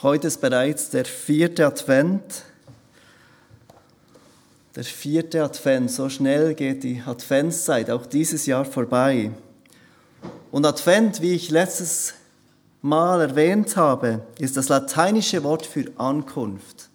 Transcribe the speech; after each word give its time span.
Heute 0.00 0.28
ist 0.28 0.40
bereits 0.40 0.90
der 0.90 1.04
vierte 1.04 1.66
Advent. 1.66 2.44
Der 4.76 4.84
vierte 4.84 5.42
Advent, 5.42 5.90
so 5.90 6.08
schnell 6.08 6.54
geht 6.54 6.84
die 6.84 7.02
Adventszeit 7.04 7.90
auch 7.90 8.06
dieses 8.06 8.46
Jahr 8.46 8.64
vorbei. 8.64 9.32
Und 10.52 10.64
Advent, 10.64 11.20
wie 11.20 11.34
ich 11.34 11.50
letztes 11.50 12.14
Mal 12.80 13.22
erwähnt 13.22 13.76
habe, 13.76 14.20
ist 14.38 14.56
das 14.56 14.68
lateinische 14.68 15.42
Wort 15.42 15.66
für 15.66 15.86
Ankunft. 15.96 16.90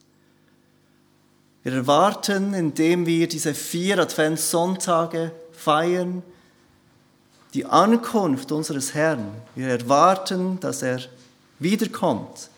Wir 1.64 1.74
erwarten, 1.74 2.54
indem 2.54 3.06
wir 3.06 3.28
diese 3.28 3.54
vier 3.54 4.00
Adventssonntage 4.00 5.34
feiern, 5.52 6.24
die 7.54 7.66
Ankunft 7.66 8.54
unseres 8.54 8.94
Herrn. 8.94 9.28
Wir 9.56 9.68
erwarten, 9.68 10.62
dass 10.62 10.82
er 10.82 11.02
wiederkommt. 11.60 12.50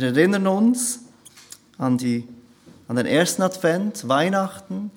Wir 0.00 0.16
erinnern 0.16 0.46
uns 0.46 1.00
an, 1.76 1.98
die, 1.98 2.28
an 2.86 2.94
den 2.94 3.06
ersten 3.06 3.42
Advent, 3.42 4.06
Weihnachten, 4.06 4.92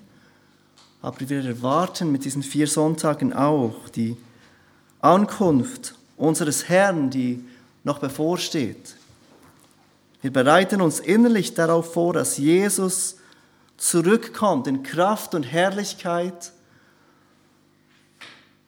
aber 1.01 1.27
wir 1.27 1.43
erwarten 1.43 2.11
mit 2.11 2.23
diesen 2.23 2.43
vier 2.43 2.67
Sonntagen 2.67 3.33
auch 3.33 3.89
die 3.89 4.15
Ankunft 4.99 5.95
unseres 6.17 6.69
Herrn, 6.69 7.09
die 7.09 7.43
noch 7.83 7.97
bevorsteht. 7.97 8.95
Wir 10.21 10.31
bereiten 10.31 10.81
uns 10.81 10.99
innerlich 10.99 11.55
darauf 11.55 11.93
vor, 11.93 12.13
dass 12.13 12.37
Jesus 12.37 13.15
zurückkommt 13.77 14.67
in 14.67 14.83
Kraft 14.83 15.33
und 15.33 15.41
Herrlichkeit, 15.41 16.51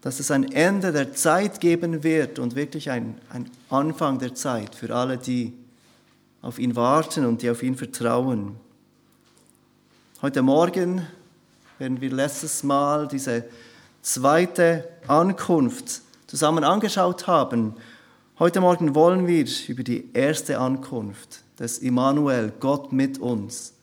dass 0.02 0.20
es 0.20 0.32
ein 0.32 0.52
Ende 0.52 0.92
der 0.94 1.14
Zeit 1.14 1.60
geben 1.60 2.04
wird 2.04 2.40
und 2.40 2.56
wirklich 2.56 2.90
ein, 2.90 3.22
ein 3.30 3.52
Anfang 3.70 4.18
der 4.18 4.34
Zeit 4.34 4.74
für 4.74 4.96
alle, 4.96 5.20
die 5.20 5.54
auf 6.44 6.60
ihn 6.60 6.76
warten 6.76 7.26
und 7.26 7.42
die 7.42 7.50
auf 7.50 7.64
ihn 7.64 7.76
vertrauen. 7.76 8.58
Heute 10.22 10.42
Morgen 10.42 11.08
werden 11.80 12.02
wir 12.02 12.12
letztes 12.12 12.64
Mal 12.64 13.08
diese 13.08 13.46
zweite 14.02 14.88
Ankunft 15.08 16.02
zusammen 16.28 16.66
angeschaut 16.66 17.28
haben. 17.28 17.76
Heute 18.40 18.60
Morgen 18.60 18.94
wollen 18.94 19.26
wir 19.26 19.48
über 19.68 19.84
die 19.84 20.10
erste 20.14 20.60
Ankunft 20.60 21.44
des 21.60 21.78
Immanuel, 21.78 22.52
Gott 22.60 22.92
mit 22.92 23.20
uns, 23.20 23.74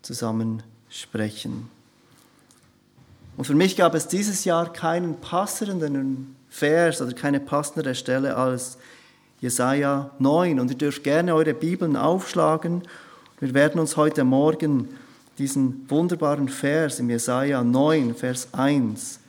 zusammen 0.00 0.62
sprechen. 0.88 1.68
Und 3.36 3.46
für 3.46 3.54
mich 3.54 3.76
gab 3.76 3.94
es 3.96 4.06
dieses 4.06 4.44
Jahr 4.44 4.72
keinen 4.72 5.20
passenderen 5.20 6.36
Vers 6.48 7.02
oder 7.02 7.12
keine 7.14 7.40
passendere 7.40 7.96
Stelle 7.96 8.36
als 8.36 8.78
Jesaja 9.40 10.10
9. 10.18 10.60
Und 10.60 10.70
ihr 10.70 10.76
dürft 10.76 11.04
gerne 11.04 11.34
eure 11.34 11.54
Bibeln 11.54 11.96
aufschlagen. 11.96 12.82
Wir 13.40 13.54
werden 13.54 13.80
uns 13.80 13.96
heute 13.96 14.24
Morgen 14.24 14.88
diesen 15.38 15.88
wunderbaren 15.88 16.48
Vers 16.48 16.98
im 16.98 17.10
Jesaja 17.10 17.62
9, 17.62 18.14
Vers 18.14 18.48
1 18.52 19.20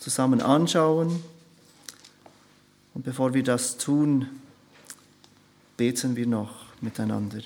zusammen 0.00 0.40
anschauen. 0.40 1.22
Und 2.94 3.04
bevor 3.04 3.32
wir 3.34 3.42
das 3.42 3.76
tun, 3.76 4.28
beten 5.76 6.16
wir 6.16 6.26
noch 6.26 6.66
miteinander. 6.80 7.40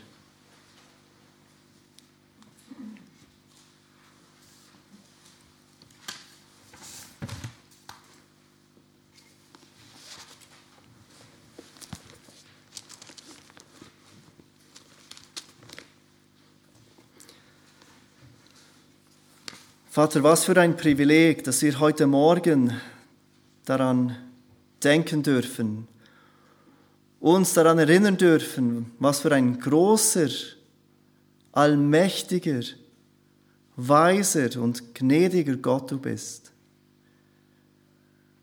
Vater, 19.98 20.22
was 20.22 20.44
für 20.44 20.56
ein 20.60 20.76
Privileg, 20.76 21.42
dass 21.42 21.60
wir 21.60 21.80
heute 21.80 22.06
Morgen 22.06 22.72
daran 23.64 24.16
denken 24.80 25.24
dürfen, 25.24 25.88
uns 27.18 27.52
daran 27.54 27.80
erinnern 27.80 28.16
dürfen, 28.16 28.92
was 29.00 29.18
für 29.18 29.34
ein 29.34 29.58
großer, 29.58 30.28
allmächtiger, 31.50 32.60
weiser 33.74 34.62
und 34.62 34.94
gnädiger 34.94 35.56
Gott 35.56 35.90
du 35.90 35.98
bist, 35.98 36.52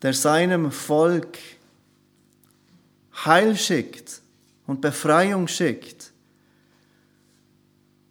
der 0.02 0.12
seinem 0.12 0.70
Volk 0.70 1.38
Heil 3.24 3.56
schickt 3.56 4.20
und 4.66 4.82
Befreiung 4.82 5.48
schickt 5.48 6.12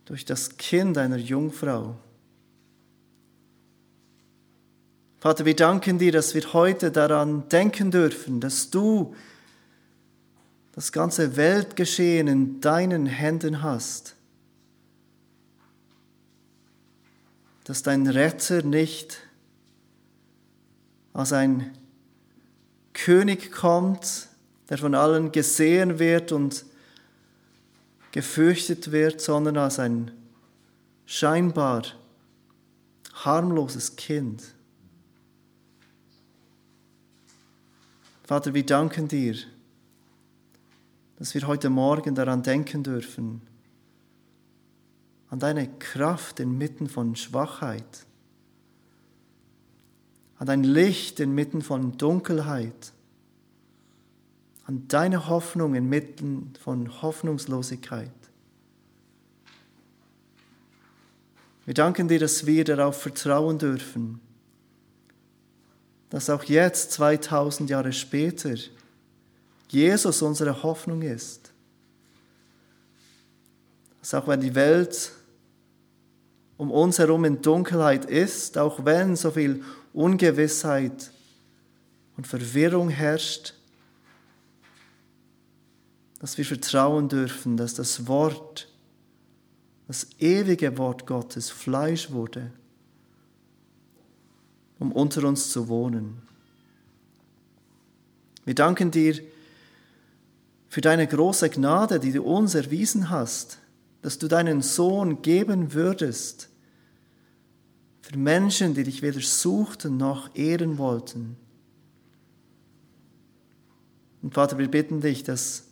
durch 0.06 0.26
das 0.26 0.58
Kind 0.58 0.98
einer 0.98 1.18
Jungfrau. 1.18 1.96
Vater, 5.26 5.44
wir 5.44 5.56
danken 5.56 5.98
dir, 5.98 6.12
dass 6.12 6.36
wir 6.36 6.54
heute 6.54 6.92
daran 6.92 7.50
denken 7.50 7.90
dürfen, 7.90 8.40
dass 8.40 8.70
du 8.70 9.16
das 10.74 10.92
ganze 10.92 11.36
Weltgeschehen 11.36 12.28
in 12.28 12.62
deinen 12.62 13.08
Händen 13.08 13.64
hast. 13.64 14.14
Dass 17.64 17.82
dein 17.82 18.06
Retter 18.06 18.62
nicht 18.62 19.18
als 21.12 21.34
ein 21.34 21.76
König 22.94 23.52
kommt, 23.52 24.28
der 24.70 24.78
von 24.78 24.94
allen 24.94 25.32
gesehen 25.32 25.98
wird 25.98 26.34
und 26.34 26.66
gefürchtet 28.12 28.92
wird, 28.92 29.22
sondern 29.22 29.58
als 29.58 29.80
ein 29.80 30.12
scheinbar 31.08 31.82
harmloses 33.16 33.96
Kind. 33.96 34.55
Vater, 38.26 38.56
wir 38.56 38.66
danken 38.66 39.08
dir, 39.08 39.36
dass 41.18 41.36
wir 41.36 41.46
heute 41.46 41.70
Morgen 41.70 42.16
daran 42.16 42.42
denken 42.42 42.82
dürfen, 42.82 43.42
an 45.30 45.38
deine 45.38 45.70
Kraft 45.78 46.40
inmitten 46.40 46.90
von 46.90 47.16
Schwachheit, 47.16 48.08
an 50.40 50.48
dein 50.48 50.64
Licht 50.64 51.20
inmitten 51.20 51.62
von 51.62 52.00
Dunkelheit, 52.00 52.94
an 54.66 54.88
deine 54.88 55.30
Hoffnung 55.30 55.76
inmitten 55.76 56.54
von 56.60 57.04
Hoffnungslosigkeit. 57.04 58.10
Wir 61.66 61.76
danken 61.76 62.08
dir, 62.08 62.20
dass 62.20 62.48
wir 62.48 62.64
darauf 62.64 63.00
vertrauen 63.00 63.60
dürfen, 63.60 64.20
dass 66.10 66.30
auch 66.30 66.44
jetzt, 66.44 66.92
2000 66.94 67.70
Jahre 67.70 67.94
später, 67.94 68.56
Jesus 69.70 70.22
unsere 70.22 70.64
Hoffnung 70.64 71.02
ist. 71.02 71.52
Dass 74.00 74.14
auch 74.14 74.28
wenn 74.28 74.42
die 74.42 74.56
Welt 74.56 75.12
um 76.58 76.72
uns 76.72 77.00
herum 77.00 77.26
in 77.26 77.42
Dunkelheit 77.42 78.06
ist, 78.06 78.58
auch 78.58 78.86
wenn 78.86 79.16
so 79.16 79.32
viel 79.32 79.64
Ungewissheit 79.94 81.12
und 82.16 82.28
Verwirrung 82.28 82.90
herrscht, 82.90 83.54
dass 86.20 86.38
wir 86.38 86.46
vertrauen 86.46 87.10
dürfen, 87.10 87.58
dass 87.58 87.74
das 87.74 88.08
Wort, 88.08 88.70
das 89.88 90.08
ewige 90.20 90.78
Wort 90.78 91.06
Gottes 91.06 91.50
Fleisch 91.50 92.12
wurde 92.12 92.52
um 94.80 94.92
unter 94.92 95.24
uns 95.28 95.52
zu 95.52 95.68
wohnen. 95.68 96.22
Wir 98.46 98.56
danken 98.56 98.92
dir 98.92 99.20
für 100.70 100.82
deine 100.82 101.08
große 101.08 101.50
Gnade, 101.50 102.00
die 102.00 102.12
du 102.12 102.24
uns 102.24 102.54
erwiesen 102.54 103.10
hast, 103.10 103.60
dass 104.02 104.20
du 104.20 104.28
deinen 104.28 104.62
Sohn 104.62 105.22
geben 105.22 105.74
würdest 105.74 106.50
für 108.02 108.18
Menschen, 108.18 108.76
die 108.76 108.84
dich 108.84 109.02
weder 109.02 109.22
suchten 109.22 109.98
noch 109.98 110.36
ehren 110.36 110.78
wollten. 110.78 111.38
Und 114.22 114.34
Vater, 114.34 114.58
wir 114.58 114.70
bitten 114.70 115.02
dich, 115.02 115.24
dass 115.24 115.64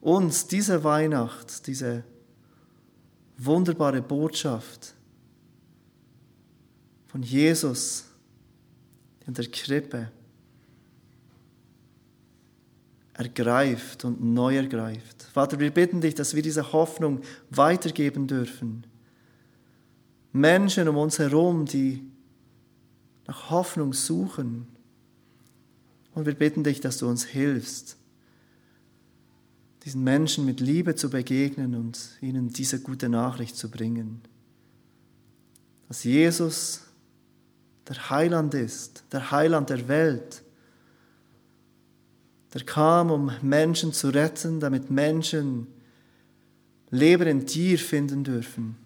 uns 0.00 0.48
diese 0.48 0.82
Weihnacht, 0.82 1.68
diese 1.68 2.02
wunderbare 3.38 4.02
Botschaft, 4.02 4.94
von 7.12 7.22
Jesus 7.22 8.06
in 9.26 9.34
der 9.34 9.46
Krippe 9.46 10.10
ergreift 13.12 14.06
und 14.06 14.24
neu 14.24 14.56
ergreift. 14.56 15.22
Vater, 15.34 15.60
wir 15.60 15.70
bitten 15.70 16.00
dich, 16.00 16.14
dass 16.14 16.34
wir 16.34 16.42
diese 16.42 16.72
Hoffnung 16.72 17.20
weitergeben 17.50 18.26
dürfen. 18.26 18.86
Menschen 20.32 20.88
um 20.88 20.96
uns 20.96 21.18
herum, 21.18 21.66
die 21.66 22.02
nach 23.26 23.50
Hoffnung 23.50 23.92
suchen. 23.92 24.66
Und 26.14 26.24
wir 26.24 26.34
bitten 26.34 26.64
dich, 26.64 26.80
dass 26.80 26.96
du 26.96 27.08
uns 27.08 27.24
hilfst, 27.24 27.98
diesen 29.84 30.02
Menschen 30.02 30.46
mit 30.46 30.60
Liebe 30.60 30.94
zu 30.94 31.10
begegnen 31.10 31.74
und 31.74 32.16
ihnen 32.22 32.48
diese 32.48 32.80
gute 32.80 33.10
Nachricht 33.10 33.56
zu 33.56 33.70
bringen. 33.70 34.22
Dass 35.88 36.04
Jesus 36.04 36.86
der 37.92 38.10
Heiland 38.10 38.54
ist, 38.54 39.04
der 39.12 39.30
Heiland 39.30 39.68
der 39.68 39.86
Welt, 39.86 40.42
der 42.54 42.64
kam, 42.64 43.10
um 43.10 43.30
Menschen 43.42 43.92
zu 43.92 44.08
retten, 44.08 44.60
damit 44.60 44.90
Menschen 44.90 45.66
Leben 46.90 47.26
in 47.26 47.46
dir 47.46 47.78
finden 47.78 48.24
dürfen. 48.24 48.76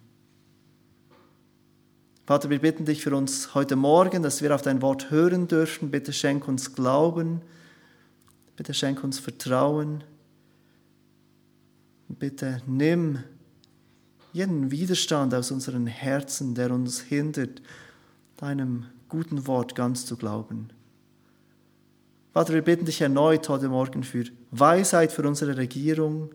Vater, 2.25 2.51
wir 2.51 2.59
bitten 2.59 2.85
dich 2.85 3.03
für 3.03 3.15
uns 3.15 3.55
heute 3.55 3.77
Morgen, 3.77 4.25
dass 4.25 4.43
wir 4.43 4.53
auf 4.53 4.63
dein 4.63 4.83
Wort 4.83 5.13
hören 5.13 5.47
dürfen. 5.47 5.93
Bitte 5.93 6.13
schenk 6.13 6.49
uns 6.49 6.75
Glauben, 6.75 7.43
bitte 8.57 8.75
schenk 8.75 9.05
uns 9.05 9.21
Vertrauen. 9.21 10.03
Bitte 12.09 12.61
nimm 12.67 13.21
jeden 14.33 14.73
Widerstand 14.73 15.33
aus 15.33 15.53
unseren 15.53 15.87
Herzen, 15.87 16.57
der 16.57 16.73
uns 16.73 17.01
hindert, 17.01 17.63
deinem 18.37 18.87
guten 19.09 19.47
Wort 19.47 19.75
ganz 19.75 20.07
zu 20.07 20.17
glauben. 20.17 20.71
Vater, 22.33 22.53
wir 22.53 22.63
bitten 22.63 22.85
dich 22.85 23.01
erneut 23.01 23.49
heute 23.49 23.69
Morgen 23.69 24.03
für 24.03 24.25
Weisheit 24.51 25.11
für 25.11 25.27
unsere 25.27 25.57
Regierung. 25.57 26.31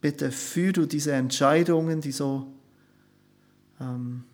Bitte 0.00 0.32
führ 0.32 0.72
du 0.72 0.86
diese 0.86 1.12
Entscheidungen, 1.12 2.00
die 2.00 2.12
so 2.12 2.46
ähm, 3.80 4.24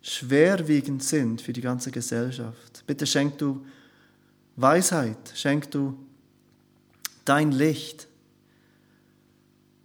schwerwiegend 0.00 1.02
sind 1.02 1.42
für 1.42 1.52
die 1.52 1.60
ganze 1.60 1.90
Gesellschaft. 1.90 2.84
Bitte 2.86 3.06
schenk 3.06 3.38
du 3.38 3.64
Weisheit, 4.56 5.32
schenk 5.34 5.70
du 5.70 5.98
dein 7.24 7.52
Licht. 7.52 8.08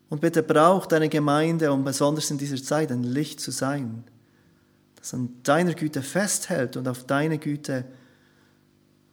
Und 0.09 0.21
bitte 0.21 0.43
brauch 0.43 0.85
deine 0.85 1.09
Gemeinde, 1.09 1.71
um 1.71 1.83
besonders 1.83 2.31
in 2.31 2.37
dieser 2.37 2.61
Zeit 2.63 2.91
ein 2.91 3.03
Licht 3.03 3.39
zu 3.39 3.51
sein, 3.51 4.05
das 4.97 5.13
an 5.13 5.29
deiner 5.43 5.73
Güte 5.73 6.01
festhält 6.01 6.75
und 6.75 6.87
auf 6.87 7.05
deine 7.05 7.37
Güte 7.37 7.85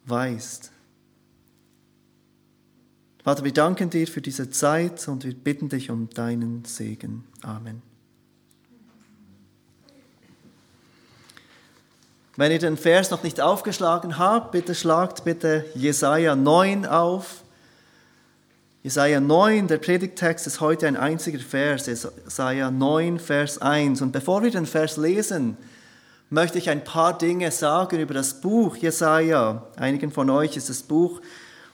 weist. 0.05 0.71
Vater, 3.23 3.43
wir 3.43 3.53
danken 3.53 3.89
dir 3.89 4.07
für 4.07 4.21
diese 4.21 4.49
Zeit 4.51 5.07
und 5.07 5.23
wir 5.23 5.33
bitten 5.33 5.69
dich 5.69 5.89
um 5.89 6.09
deinen 6.09 6.63
Segen. 6.65 7.23
Amen. 7.41 7.81
Wenn 12.37 12.51
ihr 12.51 12.59
den 12.59 12.75
Vers 12.75 13.11
noch 13.11 13.23
nicht 13.23 13.39
aufgeschlagen 13.39 14.19
habt, 14.19 14.51
bitte 14.51 14.75
schlagt 14.75 15.23
bitte 15.23 15.65
Jesaja 15.73 16.35
9 16.35 16.85
auf. 16.85 17.44
Jesaja 18.85 19.19
9, 19.19 19.67
der 19.67 19.79
Predigtext 19.79 20.45
ist 20.45 20.61
heute 20.61 20.87
ein 20.87 20.95
einziger 20.95 21.39
Vers, 21.39 21.87
Jesaja 21.87 22.69
9, 22.69 23.17
Vers 23.17 23.57
1. 23.59 23.99
Und 24.03 24.11
bevor 24.11 24.43
wir 24.43 24.51
den 24.51 24.67
Vers 24.67 24.97
lesen, 24.97 25.57
möchte 26.29 26.59
ich 26.59 26.69
ein 26.69 26.83
paar 26.83 27.17
Dinge 27.17 27.49
sagen 27.49 27.99
über 27.99 28.13
das 28.13 28.41
Buch 28.41 28.77
Jesaja. 28.77 29.65
Einigen 29.75 30.11
von 30.11 30.29
euch 30.29 30.55
ist 30.55 30.69
das 30.69 30.83
Buch 30.83 31.19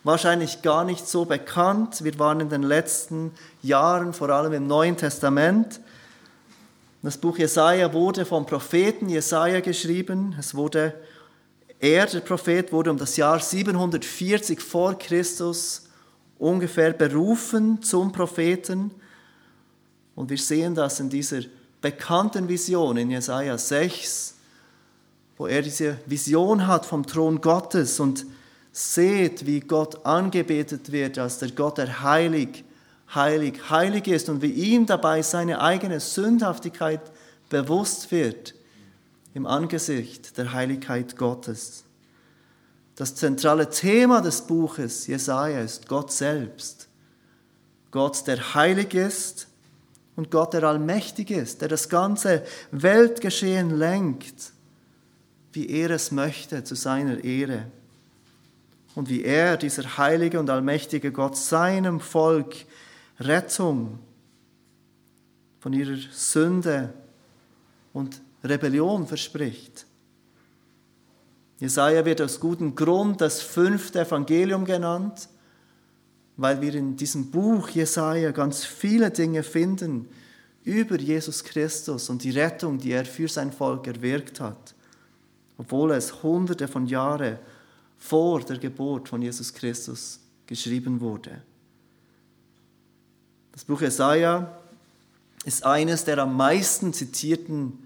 wahrscheinlich 0.06 0.62
gar 0.62 0.86
nicht 0.86 1.06
so 1.06 1.26
bekannt. 1.26 2.02
Wir 2.02 2.18
waren 2.18 2.40
in 2.40 2.48
den 2.48 2.64
letzten 2.64 3.34
Jahren 3.62 4.14
vor 4.14 4.30
allem 4.30 4.54
im 4.54 4.68
Neuen 4.68 4.96
Testament. 4.96 5.82
Das 7.02 7.18
Buch 7.18 7.38
Jesaja 7.38 7.92
wurde 7.92 8.24
vom 8.24 8.46
Propheten 8.46 9.10
Jesaja 9.10 9.60
geschrieben. 9.60 10.34
Es 10.40 10.56
wurde, 10.56 10.94
er, 11.78 12.06
der 12.06 12.22
Prophet, 12.22 12.72
wurde 12.72 12.90
um 12.90 12.98
das 12.98 13.18
Jahr 13.18 13.42
740 13.42 14.62
vor 14.62 14.98
Christus 14.98 15.91
ungefähr 16.42 16.92
berufen 16.92 17.82
zum 17.84 18.12
Propheten. 18.12 18.92
Und 20.16 20.30
wir 20.30 20.38
sehen 20.38 20.74
das 20.74 21.00
in 21.00 21.10
dieser 21.10 21.42
bekannten 21.82 22.50
Vision 22.50 22.98
in 22.98 23.12
Jesaja 23.12 23.58
6, 23.58 24.36
wo 25.38 25.48
er 25.48 25.62
diese 25.62 25.98
Vision 26.08 26.66
hat 26.66 26.86
vom 26.86 27.06
Thron 27.06 27.42
Gottes 27.42 28.00
und 28.00 28.26
seht, 28.72 29.46
wie 29.46 29.60
Gott 29.60 30.06
angebetet 30.06 30.92
wird 30.92 31.20
als 31.20 31.38
der 31.40 31.52
Gott, 31.52 31.78
der 31.78 32.02
heilig, 32.02 32.64
heilig, 33.14 33.70
heilig 33.70 34.08
ist 34.08 34.28
und 34.30 34.42
wie 34.42 34.52
ihm 34.52 34.86
dabei 34.86 35.22
seine 35.22 35.62
eigene 35.62 36.00
Sündhaftigkeit 36.00 37.02
bewusst 37.50 38.12
wird 38.12 38.56
im 39.34 39.46
Angesicht 39.46 40.38
der 40.38 40.54
Heiligkeit 40.54 41.16
Gottes. 41.18 41.84
Das 43.02 43.16
zentrale 43.16 43.68
Thema 43.68 44.22
des 44.22 44.42
Buches 44.42 45.08
Jesaja 45.08 45.62
ist 45.62 45.88
Gott 45.88 46.12
selbst. 46.12 46.88
Gott, 47.90 48.28
der 48.28 48.54
heilig 48.54 48.94
ist 48.94 49.48
und 50.16 50.30
Gott, 50.30 50.54
der 50.54 50.62
allmächtig 50.62 51.32
ist, 51.32 51.62
der 51.62 51.68
das 51.68 51.90
ganze 51.90 52.46
Weltgeschehen 52.70 53.72
lenkt 53.72 54.54
wie 55.52 55.68
er 55.68 55.90
es 55.90 56.12
möchte, 56.12 56.64
zu 56.64 56.76
seiner 56.76 57.24
Ehre. 57.24 57.66
Und 58.94 59.10
wie 59.10 59.24
er, 59.24 59.58
dieser 59.58 59.98
heilige 59.98 60.40
und 60.40 60.52
allmächtige 60.52 61.12
Gott, 61.12 61.36
seinem 61.36 62.00
Volk 62.00 62.56
Rettung 63.20 63.98
von 65.60 65.74
ihrer 65.74 65.98
Sünde 66.12 66.94
und 67.94 68.22
Rebellion 68.44 69.08
verspricht. 69.08 69.88
Jesaja 71.62 72.04
wird 72.04 72.22
aus 72.22 72.42
gutem 72.42 72.76
Grund 72.76 73.22
das 73.22 73.42
fünfte 73.42 74.02
Evangelium 74.02 74.66
genannt, 74.66 75.30
weil 76.36 76.60
wir 76.60 76.76
in 76.76 76.98
diesem 76.98 77.32
Buch 77.32 77.70
Jesaja 77.70 78.32
ganz 78.32 78.66
viele 78.66 79.12
Dinge 79.12 79.44
finden 79.44 80.10
über 80.66 80.98
Jesus 81.00 81.46
Christus 81.46 82.10
und 82.10 82.24
die 82.24 82.32
Rettung, 82.32 82.78
die 82.78 82.92
er 82.92 83.06
für 83.06 83.30
sein 83.30 83.54
Volk 83.54 83.88
erwirkt 83.88 84.42
hat 84.42 84.76
obwohl 85.62 85.92
es 85.92 86.24
hunderte 86.24 86.68
von 86.68 86.88
Jahren 86.88 87.38
vor 88.00 88.42
der 88.42 88.58
Geburt 88.58 89.08
von 89.08 89.22
Jesus 89.22 89.54
Christus 89.54 90.20
geschrieben 90.48 91.00
wurde. 91.00 91.44
Das 93.52 93.64
Buch 93.66 93.80
Jesaja 93.80 94.60
ist 95.46 95.64
eines 95.64 96.04
der 96.04 96.18
am 96.18 96.36
meisten 96.36 96.94
zitierten, 96.94 97.78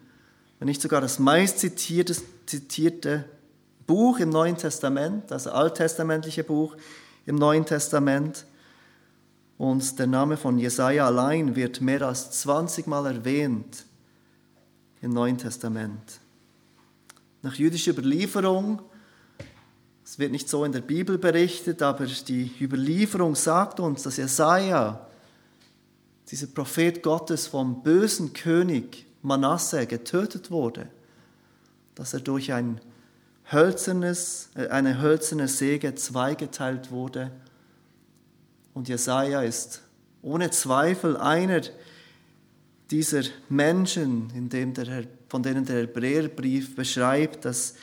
wenn 0.58 0.70
nicht 0.70 0.82
sogar 0.82 1.02
das 1.02 1.20
meist 1.20 1.60
zitierte, 1.60 3.26
Buch 3.88 4.20
im 4.20 4.30
Neuen 4.30 4.58
Testament, 4.58 5.30
das 5.30 5.48
alttestamentliche 5.48 6.44
Buch 6.44 6.76
im 7.26 7.36
Neuen 7.36 7.66
Testament. 7.66 8.46
Und 9.58 9.98
der 10.00 10.08
Name 10.08 10.38
von 10.38 10.58
Jesaja 10.58 11.06
allein 11.06 11.56
wird 11.56 11.82
mehr 11.82 12.02
als 12.02 12.32
20 12.32 12.88
Mal 12.88 13.06
erwähnt 13.06 13.86
im 15.02 15.12
Neuen 15.12 15.38
Testament 15.38 16.20
nach 17.46 17.54
jüdischer 17.54 17.92
Überlieferung, 17.92 18.82
es 20.04 20.18
wird 20.18 20.32
nicht 20.32 20.50
so 20.50 20.66
in 20.66 20.72
der 20.72 20.82
Bibel 20.82 21.20
berichtet, 21.20 21.84
aber 21.84 22.08
die 22.08 22.52
Überlieferung 22.60 23.36
sagt 23.36 23.80
uns, 23.80 24.02
dass 24.02 24.18
Jesaja, 24.18 25.08
dieser 26.30 26.48
Prophet 26.48 27.04
Gottes 27.04 27.46
vom 27.46 27.84
bösen 27.84 28.34
König 28.34 29.06
Manasse 29.22 29.86
getötet 29.86 30.50
wurde, 30.50 30.88
dass 31.94 32.16
er 32.16 32.20
durch 32.20 32.52
ein 32.52 32.82
hölzernes, 33.52 34.50
äh, 34.56 34.68
eine 34.68 35.02
hölzerne 35.02 35.48
Säge 35.48 35.96
zweigeteilt 35.96 36.92
wurde. 36.92 37.32
Und 38.74 38.90
Jesaja 38.90 39.42
ist 39.42 39.82
ohne 40.22 40.52
Zweifel 40.52 41.18
einer 41.18 41.62
dieser 42.92 43.24
Menschen, 43.50 44.32
in 44.36 44.50
dem 44.50 44.74
der 44.74 45.06
von 45.28 45.44
denen 45.44 45.66
der 45.66 45.82
Hebräerbrief 45.82 46.76
beschreibt, 46.76 47.46
dass 47.46 47.76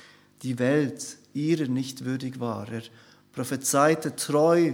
die 0.42 0.58
Welt 0.58 1.18
ihrer 1.34 1.66
nicht 1.66 2.04
würdig 2.04 2.40
war. 2.40 2.66
Er 2.70 2.82
prophezeite 3.32 4.16
treu 4.16 4.72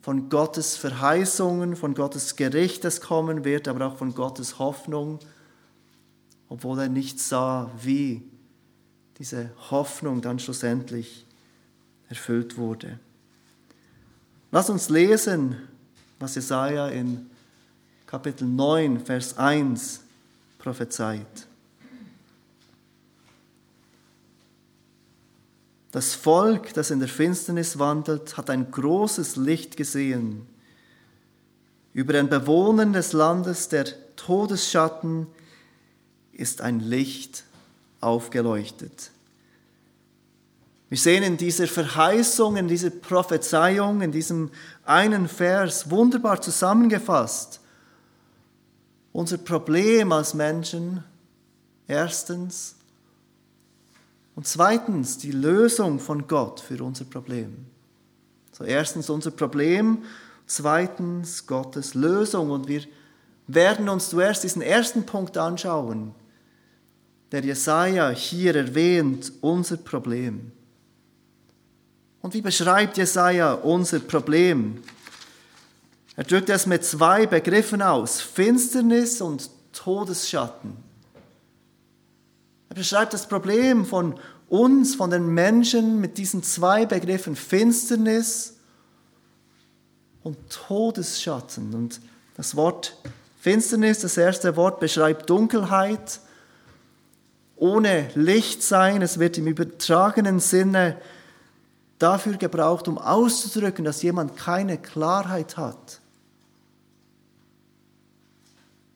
von 0.00 0.28
Gottes 0.28 0.76
Verheißungen, 0.76 1.76
von 1.76 1.94
Gottes 1.94 2.36
Gericht, 2.36 2.84
das 2.84 3.00
kommen 3.00 3.44
wird, 3.44 3.68
aber 3.68 3.86
auch 3.86 3.96
von 3.96 4.14
Gottes 4.14 4.58
Hoffnung, 4.58 5.20
obwohl 6.48 6.80
er 6.80 6.88
nicht 6.88 7.20
sah, 7.20 7.70
wie 7.82 8.22
diese 9.18 9.50
Hoffnung 9.70 10.22
dann 10.22 10.38
schlussendlich 10.38 11.26
erfüllt 12.08 12.56
wurde. 12.56 12.98
Lass 14.50 14.68
uns 14.68 14.88
lesen, 14.88 15.56
was 16.18 16.34
Jesaja 16.34 16.88
in 16.88 17.30
Kapitel 18.06 18.46
9, 18.46 19.00
Vers 19.00 19.38
1 19.38 20.00
prophezeit. 20.58 21.46
Das 25.90 26.14
Volk, 26.14 26.72
das 26.74 26.90
in 26.90 27.00
der 27.00 27.08
Finsternis 27.08 27.78
wandelt, 27.78 28.36
hat 28.36 28.48
ein 28.48 28.70
großes 28.70 29.36
Licht 29.36 29.76
gesehen. 29.76 30.46
Über 31.92 32.14
den 32.14 32.30
Bewohnern 32.30 32.94
des 32.94 33.12
Landes 33.12 33.68
der 33.68 33.86
Todesschatten 34.16 35.26
ist 36.32 36.62
ein 36.62 36.80
Licht 36.80 37.44
aufgeleuchtet. 38.02 39.10
Wir 40.88 40.98
sehen 40.98 41.22
in 41.22 41.38
dieser 41.38 41.66
Verheißung, 41.66 42.56
in 42.56 42.68
dieser 42.68 42.90
Prophezeiung, 42.90 44.02
in 44.02 44.12
diesem 44.12 44.50
einen 44.84 45.26
Vers 45.26 45.90
wunderbar 45.90 46.42
zusammengefasst, 46.42 47.60
unser 49.12 49.38
Problem 49.38 50.12
als 50.12 50.34
Menschen, 50.34 51.02
erstens, 51.86 52.74
und 54.34 54.46
zweitens 54.46 55.18
die 55.18 55.32
Lösung 55.32 55.98
von 55.98 56.26
Gott 56.26 56.60
für 56.60 56.82
unser 56.82 57.04
Problem. 57.04 57.66
So 58.52 58.64
erstens 58.64 59.10
unser 59.10 59.30
Problem, 59.30 60.04
zweitens 60.46 61.46
Gottes 61.46 61.94
Lösung. 61.94 62.50
Und 62.50 62.68
wir 62.68 62.82
werden 63.46 63.88
uns 63.88 64.10
zuerst 64.10 64.44
diesen 64.44 64.62
ersten 64.62 65.04
Punkt 65.04 65.36
anschauen, 65.36 66.14
der 67.32 67.42
Jesaja 67.42 68.10
hier 68.10 68.54
erwähnt, 68.54 69.32
unser 69.40 69.78
Problem. 69.78 70.52
Und 72.20 72.34
wie 72.34 72.42
beschreibt 72.42 72.98
Jesaja 72.98 73.54
unser 73.54 73.98
Problem? 73.98 74.82
Er 76.14 76.24
drückt 76.24 76.50
es 76.50 76.66
mit 76.66 76.84
zwei 76.84 77.26
Begriffen 77.26 77.80
aus: 77.82 78.20
Finsternis 78.20 79.20
und 79.20 79.50
Todesschatten. 79.72 80.76
Er 82.68 82.76
beschreibt 82.76 83.14
das 83.14 83.26
Problem 83.26 83.86
von 83.86 84.14
uns, 84.48 84.94
von 84.94 85.10
den 85.10 85.28
Menschen 85.28 86.00
mit 86.00 86.18
diesen 86.18 86.42
zwei 86.42 86.84
Begriffen 86.84 87.34
Finsternis 87.34 88.54
und 90.22 90.36
Todesschatten. 90.50 91.74
Und 91.74 92.00
das 92.36 92.54
Wort 92.56 92.96
Finsternis, 93.40 94.00
das 94.00 94.16
erste 94.16 94.54
Wort, 94.56 94.78
beschreibt 94.78 95.28
Dunkelheit, 95.28 96.20
ohne 97.62 98.08
Licht 98.16 98.60
sein. 98.64 99.02
Es 99.02 99.20
wird 99.20 99.38
im 99.38 99.46
übertragenen 99.46 100.40
Sinne 100.40 100.96
dafür 102.00 102.36
gebraucht, 102.36 102.88
um 102.88 102.98
auszudrücken, 102.98 103.84
dass 103.84 104.02
jemand 104.02 104.36
keine 104.36 104.78
Klarheit 104.78 105.56
hat. 105.56 106.00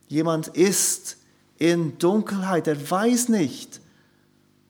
Jemand 0.09 0.49
ist 0.49 1.17
in 1.59 1.97
Dunkelheit, 1.99 2.67
er 2.67 2.91
weiß 2.91 3.29
nicht, 3.29 3.81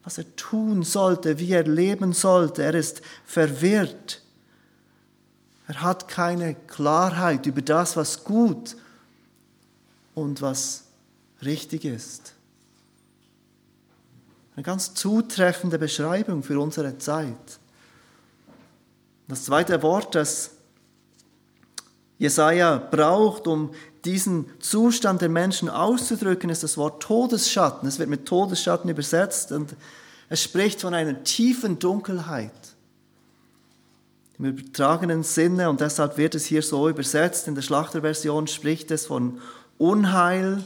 was 0.03 0.19
er 0.19 0.35
tun 0.35 0.83
sollte, 0.83 1.39
wie 1.39 1.51
er 1.51 1.63
leben 1.63 2.13
sollte, 2.13 2.61
er 2.61 2.75
ist 2.75 3.01
verwirrt. 3.25 4.21
Er 5.67 5.81
hat 5.81 6.07
keine 6.07 6.53
Klarheit 6.53 7.47
über 7.47 7.63
das, 7.63 7.97
was 7.97 8.23
gut 8.23 8.77
und 10.13 10.43
was 10.43 10.83
richtig 11.41 11.83
ist. 11.83 12.36
Eine 14.57 14.63
ganz 14.63 14.95
zutreffende 14.95 15.77
Beschreibung 15.77 16.41
für 16.41 16.59
unsere 16.59 16.97
Zeit. 16.97 17.59
Das 19.27 19.45
zweite 19.45 19.83
Wort, 19.83 20.15
das 20.15 20.49
Jesaja 22.17 22.77
braucht, 22.77 23.45
um 23.45 23.69
diesen 24.03 24.47
Zustand 24.59 25.21
der 25.21 25.29
Menschen 25.29 25.69
auszudrücken, 25.69 26.49
ist 26.49 26.63
das 26.63 26.75
Wort 26.75 27.03
Todesschatten. 27.03 27.87
Es 27.87 27.99
wird 27.99 28.09
mit 28.09 28.25
Todesschatten 28.25 28.89
übersetzt 28.89 29.51
und 29.51 29.75
es 30.27 30.41
spricht 30.41 30.81
von 30.81 30.95
einer 30.95 31.23
tiefen 31.23 31.77
Dunkelheit. 31.77 32.49
Im 34.39 34.45
übertragenen 34.45 35.21
Sinne, 35.21 35.69
und 35.69 35.81
deshalb 35.81 36.17
wird 36.17 36.33
es 36.33 36.45
hier 36.45 36.63
so 36.63 36.89
übersetzt, 36.89 37.47
in 37.47 37.53
der 37.53 37.61
Schlachterversion 37.61 38.47
spricht 38.47 38.89
es 38.89 39.05
von 39.05 39.39
Unheil, 39.77 40.63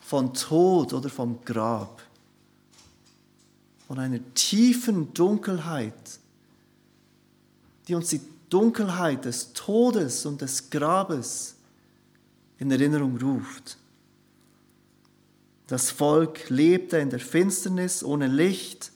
von 0.00 0.32
Tod 0.32 0.92
oder 0.92 1.08
vom 1.08 1.44
Grab. 1.44 2.02
Von 3.90 3.98
einer 3.98 4.20
tiefen 4.34 5.12
Dunkelheit 5.14 6.20
die 7.90 7.96
uns 7.96 8.10
die 8.10 8.20
Dunkelheit 8.50 9.24
des 9.24 9.52
Todes 9.52 10.24
und 10.24 10.42
des 10.42 10.70
Grabes 10.70 11.56
in 12.58 12.70
Erinnerung 12.70 13.18
ruft. 13.20 13.78
Das 15.66 15.90
Volk 15.90 16.50
lebte 16.50 16.98
in 16.98 17.10
der 17.10 17.18
Finsternis, 17.18 18.04
ohne 18.04 18.28
Licht, 18.28 18.92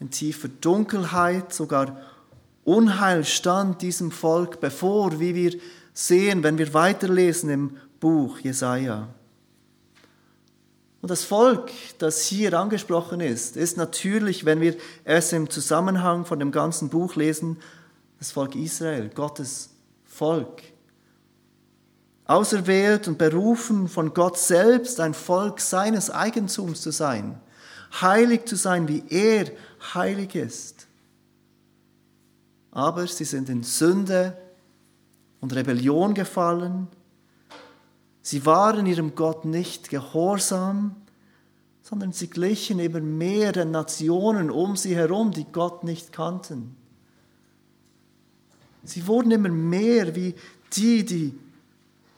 in 0.00 0.10
tiefer 0.10 0.48
Dunkelheit, 0.48 1.54
sogar 1.54 1.98
Unheil 2.64 3.24
stand 3.24 3.80
diesem 3.80 4.10
Volk 4.10 4.60
bevor, 4.60 5.18
wie 5.18 5.34
wir 5.34 5.58
sehen, 5.94 6.42
wenn 6.42 6.58
wir 6.58 6.74
weiterlesen 6.74 7.48
im 7.48 7.76
Buch 8.00 8.38
Jesaja. 8.40 9.08
Und 11.04 11.10
das 11.10 11.24
Volk, 11.24 11.70
das 11.98 12.22
hier 12.22 12.58
angesprochen 12.58 13.20
ist, 13.20 13.58
ist 13.58 13.76
natürlich, 13.76 14.46
wenn 14.46 14.62
wir 14.62 14.74
es 15.04 15.34
im 15.34 15.50
Zusammenhang 15.50 16.24
von 16.24 16.38
dem 16.38 16.50
ganzen 16.50 16.88
Buch 16.88 17.14
lesen, 17.14 17.58
das 18.18 18.32
Volk 18.32 18.54
Israel, 18.54 19.10
Gottes 19.10 19.68
Volk. 20.06 20.62
Auserwählt 22.24 23.06
und 23.06 23.18
berufen 23.18 23.86
von 23.86 24.14
Gott 24.14 24.38
selbst, 24.38 24.98
ein 24.98 25.12
Volk 25.12 25.60
seines 25.60 26.08
Eigentums 26.08 26.80
zu 26.80 26.90
sein, 26.90 27.38
heilig 28.00 28.46
zu 28.46 28.56
sein, 28.56 28.88
wie 28.88 29.04
er 29.10 29.50
heilig 29.92 30.34
ist. 30.34 30.86
Aber 32.70 33.06
sie 33.06 33.26
sind 33.26 33.50
in 33.50 33.62
Sünde 33.62 34.38
und 35.42 35.54
Rebellion 35.54 36.14
gefallen. 36.14 36.88
Sie 38.26 38.46
waren 38.46 38.86
ihrem 38.86 39.14
Gott 39.14 39.44
nicht 39.44 39.90
gehorsam, 39.90 40.96
sondern 41.82 42.14
sie 42.14 42.30
glichen 42.30 42.78
immer 42.78 43.00
mehr 43.00 43.52
den 43.52 43.70
Nationen 43.70 44.50
um 44.50 44.76
sie 44.76 44.96
herum, 44.96 45.30
die 45.30 45.44
Gott 45.44 45.84
nicht 45.84 46.10
kannten. 46.10 46.74
Sie 48.82 49.06
wurden 49.06 49.30
immer 49.30 49.50
mehr 49.50 50.16
wie 50.16 50.34
die, 50.72 51.04
die 51.04 51.38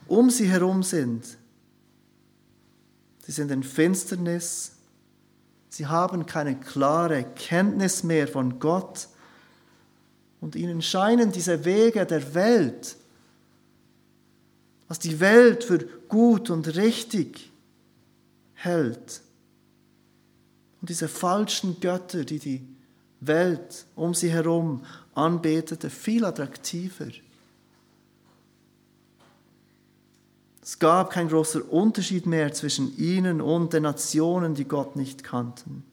um 0.06 0.30
sie 0.30 0.48
herum 0.48 0.84
sind. 0.84 1.26
Sie 3.24 3.32
sind 3.32 3.50
in 3.50 3.64
Finsternis. 3.64 4.74
Sie 5.70 5.86
haben 5.86 6.24
keine 6.26 6.54
klare 6.54 7.24
Kenntnis 7.34 8.04
mehr 8.04 8.28
von 8.28 8.60
Gott. 8.60 9.08
Und 10.40 10.54
ihnen 10.54 10.82
scheinen 10.82 11.32
diese 11.32 11.64
Wege 11.64 12.06
der 12.06 12.32
Welt, 12.32 12.96
was 14.88 14.98
die 14.98 15.20
Welt 15.20 15.64
für 15.64 15.78
gut 16.08 16.50
und 16.50 16.76
richtig 16.76 17.50
hält. 18.54 19.20
Und 20.80 20.90
diese 20.90 21.08
falschen 21.08 21.80
Götter, 21.80 22.24
die 22.24 22.38
die 22.38 22.66
Welt 23.20 23.86
um 23.94 24.14
sie 24.14 24.30
herum 24.30 24.82
anbetete, 25.14 25.90
viel 25.90 26.24
attraktiver. 26.24 27.08
Es 30.62 30.78
gab 30.78 31.10
kein 31.10 31.28
großer 31.28 31.72
Unterschied 31.72 32.26
mehr 32.26 32.52
zwischen 32.52 32.96
ihnen 32.98 33.40
und 33.40 33.72
den 33.72 33.84
Nationen, 33.84 34.54
die 34.54 34.64
Gott 34.64 34.96
nicht 34.96 35.22
kannten. 35.22 35.84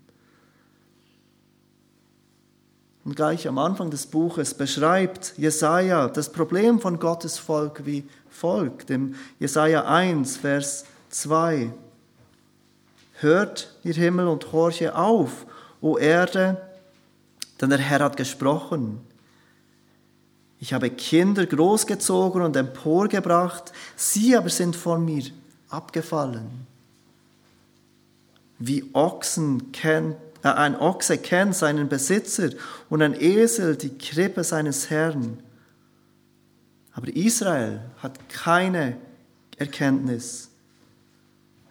Und 3.05 3.15
gleich 3.15 3.47
am 3.47 3.57
Anfang 3.57 3.91
des 3.91 4.07
Buches 4.07 4.53
beschreibt 4.53 5.37
Jesaja 5.37 6.07
das 6.07 6.31
Problem 6.31 6.79
von 6.79 6.99
Gottes 6.99 7.37
Volk 7.37 7.85
wie 7.85 8.07
folgt: 8.33 8.89
im 8.89 9.15
Jesaja 9.39 9.85
1, 9.85 10.37
Vers 10.37 10.85
2. 11.09 11.71
Hört, 13.19 13.73
ihr 13.83 13.93
Himmel, 13.93 14.27
und 14.27 14.51
horche 14.51 14.95
auf, 14.95 15.45
o 15.79 15.97
Erde, 15.97 16.61
denn 17.61 17.69
der 17.69 17.79
Herr 17.79 17.99
hat 17.99 18.17
gesprochen. 18.17 18.99
Ich 20.59 20.73
habe 20.73 20.89
Kinder 20.89 21.45
großgezogen 21.45 22.41
und 22.41 22.55
emporgebracht, 22.55 23.71
sie 23.95 24.35
aber 24.35 24.49
sind 24.49 24.75
von 24.75 25.03
mir 25.03 25.23
abgefallen. 25.69 26.67
Wie 28.59 28.89
Ochsen 28.93 29.71
kennt, 29.73 30.15
äh, 30.41 30.47
ein 30.47 30.79
Ochse 30.79 31.17
kennt 31.17 31.55
seinen 31.55 31.89
Besitzer 31.89 32.49
und 32.89 33.01
ein 33.01 33.19
Esel 33.19 33.75
die 33.75 33.97
Krippe 33.97 34.43
seines 34.43 34.89
Herrn. 34.89 35.39
Aber 36.93 37.13
Israel 37.15 37.81
hat 38.01 38.29
keine 38.29 38.97
Erkenntnis. 39.57 40.49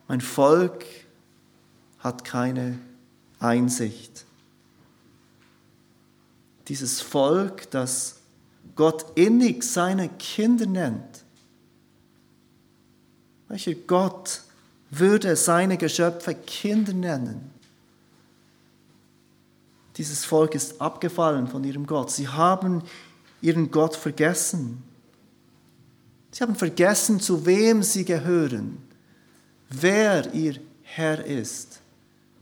Mein 0.09 0.21
Volk 0.21 0.85
hat 1.99 2.25
keine 2.25 2.79
Einsicht. 3.39 4.27
Dieses 6.69 7.01
Volk, 7.01 7.71
das 7.71 8.17
Gott 8.75 9.07
innig 9.17 9.63
seine 9.63 10.09
Kinder 10.09 10.67
nennt. 10.67 11.25
Welcher 13.49 13.75
Gott 13.75 14.43
würde 14.91 15.37
seine 15.37 15.77
Geschöpfe 15.77 16.35
Kinder 16.35 16.93
nennen? 16.93 17.51
Dieses 19.97 20.25
Volk 20.25 20.55
ist 20.55 20.81
abgefallen 20.81 21.49
von 21.49 21.63
ihrem 21.65 21.87
Gott. 21.87 22.11
Sie 22.11 22.29
haben 22.29 22.83
ihren 23.43 23.71
Gott 23.71 23.95
vergessen. 23.95 24.83
Sie 26.33 26.43
haben 26.43 26.57
vergessen, 26.57 27.21
zu 27.21 27.45
wem 27.45 27.83
sie 27.83 28.05
gehören, 28.05 28.79
wer 29.69 30.33
ihr 30.33 30.57
Herr 30.83 31.25
ist, 31.25 31.81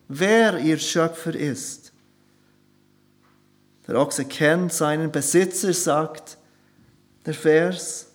wer 0.08 0.58
ihr 0.58 0.78
Schöpfer 0.78 1.34
ist. 1.34 1.92
Der 3.88 3.96
Ochse 3.96 4.24
kennt 4.24 4.72
seinen 4.72 5.10
Besitzer, 5.10 5.72
sagt 5.72 6.38
der 7.26 7.34
Vers. 7.34 8.06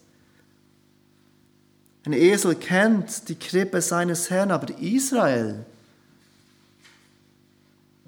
Ein 2.05 2.13
Esel 2.13 2.55
kennt 2.55 3.27
die 3.27 3.35
Krippe 3.35 3.81
seines 3.81 4.29
Herrn, 4.29 4.51
aber 4.51 4.79
Israel, 4.79 5.65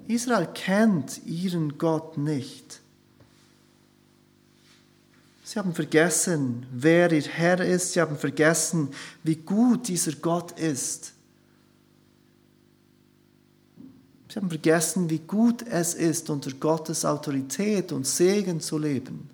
Israel 0.06 0.48
kennt 0.54 1.20
ihren 1.26 1.76
Gott 1.76 2.16
nicht. 2.16 2.77
Sie 5.48 5.58
haben 5.58 5.72
vergessen, 5.72 6.66
wer 6.70 7.10
ihr 7.10 7.22
Herr 7.22 7.58
ist. 7.60 7.94
Sie 7.94 8.02
haben 8.02 8.18
vergessen, 8.18 8.90
wie 9.22 9.36
gut 9.36 9.88
dieser 9.88 10.12
Gott 10.12 10.52
ist. 10.60 11.14
Sie 14.28 14.36
haben 14.36 14.50
vergessen, 14.50 15.08
wie 15.08 15.20
gut 15.20 15.62
es 15.62 15.94
ist, 15.94 16.28
unter 16.28 16.50
Gottes 16.50 17.06
Autorität 17.06 17.92
und 17.92 18.06
Segen 18.06 18.60
zu 18.60 18.76
leben. 18.76 19.30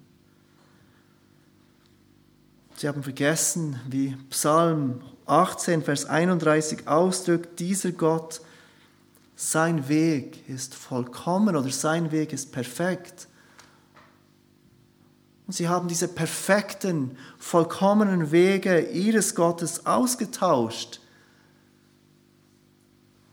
Sie 2.76 2.86
haben 2.86 3.02
vergessen, 3.02 3.80
wie 3.88 4.14
Psalm 4.30 5.00
18, 5.26 5.82
Vers 5.82 6.04
31 6.04 6.86
ausdrückt, 6.86 7.58
dieser 7.58 7.90
Gott, 7.90 8.40
sein 9.34 9.88
Weg 9.88 10.48
ist 10.48 10.76
vollkommen 10.76 11.56
oder 11.56 11.70
sein 11.70 12.12
Weg 12.12 12.32
ist 12.32 12.52
perfekt. 12.52 13.26
Und 15.46 15.52
sie 15.52 15.68
haben 15.68 15.88
diese 15.88 16.08
perfekten, 16.08 17.18
vollkommenen 17.38 18.32
Wege 18.32 18.80
ihres 18.80 19.34
Gottes 19.34 19.84
ausgetauscht 19.84 21.00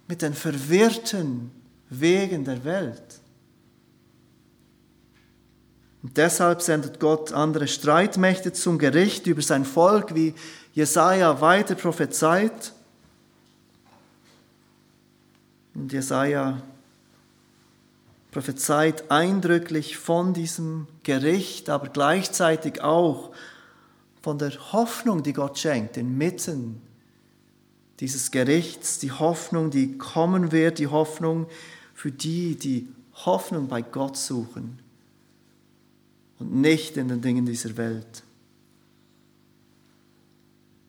mit 0.08 0.22
den 0.22 0.34
verwirrten 0.34 1.52
Wegen 1.90 2.44
der 2.44 2.64
Welt. 2.66 3.22
Und 6.04 6.18
deshalb 6.18 6.62
sendet 6.62 7.00
Gott 7.00 7.32
andere 7.32 7.68
Streitmächte 7.68 8.52
zum 8.52 8.78
Gericht 8.78 9.28
über 9.28 9.42
sein 9.42 9.66
Volk, 9.66 10.16
wie 10.16 10.34
Jesaja 10.74 11.40
weiter 11.42 11.76
prophezeit. 11.76 12.74
Und 15.76 15.94
Jesaja 15.94 16.62
prophezeit 18.32 19.12
eindrücklich 19.12 19.98
von 19.98 20.34
diesem 20.34 20.88
Gericht, 21.04 21.70
aber 21.70 21.90
gleichzeitig 21.90 22.82
auch 22.82 23.32
von 24.22 24.38
der 24.38 24.52
Hoffnung, 24.72 25.24
die 25.24 25.34
Gott 25.34 25.60
schenkt, 25.60 25.98
inmitten 25.98 26.82
dieses 28.00 28.32
Gerichts, 28.32 29.00
die 29.00 29.12
Hoffnung, 29.12 29.70
die 29.70 29.98
kommen 29.98 30.52
wird, 30.52 30.80
die 30.80 30.88
Hoffnung 30.88 31.48
für 31.94 32.12
die, 32.12 32.56
die 32.56 32.88
Hoffnung 33.14 33.68
bei 33.68 33.82
Gott 33.82 34.18
suchen 34.18 34.80
und 36.40 36.56
nicht 36.56 36.98
in 36.98 37.10
den 37.10 37.22
Dingen 37.22 37.46
dieser 37.46 37.78
Welt. 37.78 38.24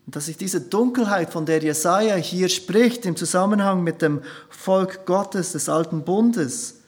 Und 0.06 0.16
dass 0.16 0.26
sich 0.26 0.36
diese 0.36 0.60
Dunkelheit, 0.60 1.30
von 1.30 1.44
der 1.44 1.62
Jesaja 1.62 2.16
hier 2.16 2.48
spricht, 2.48 3.04
im 3.04 3.16
Zusammenhang 3.16 3.82
mit 3.82 4.00
dem 4.00 4.22
Volk 4.48 5.04
Gottes 5.06 5.52
des 5.52 5.68
alten 5.68 6.04
Bundes, 6.04 6.81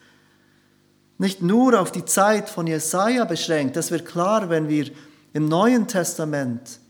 nicht 1.18 1.42
nur 1.42 1.80
auf 1.80 1.92
die 1.92 2.04
Zeit 2.04 2.48
von 2.48 2.66
Jesaja 2.66 3.24
beschränkt, 3.24 3.76
das 3.76 3.90
wird 3.90 4.04
klar, 4.04 4.50
wenn 4.50 4.68
wir 4.68 4.90
im 5.32 5.48
Neuen 5.48 5.86
Testament 5.86 6.80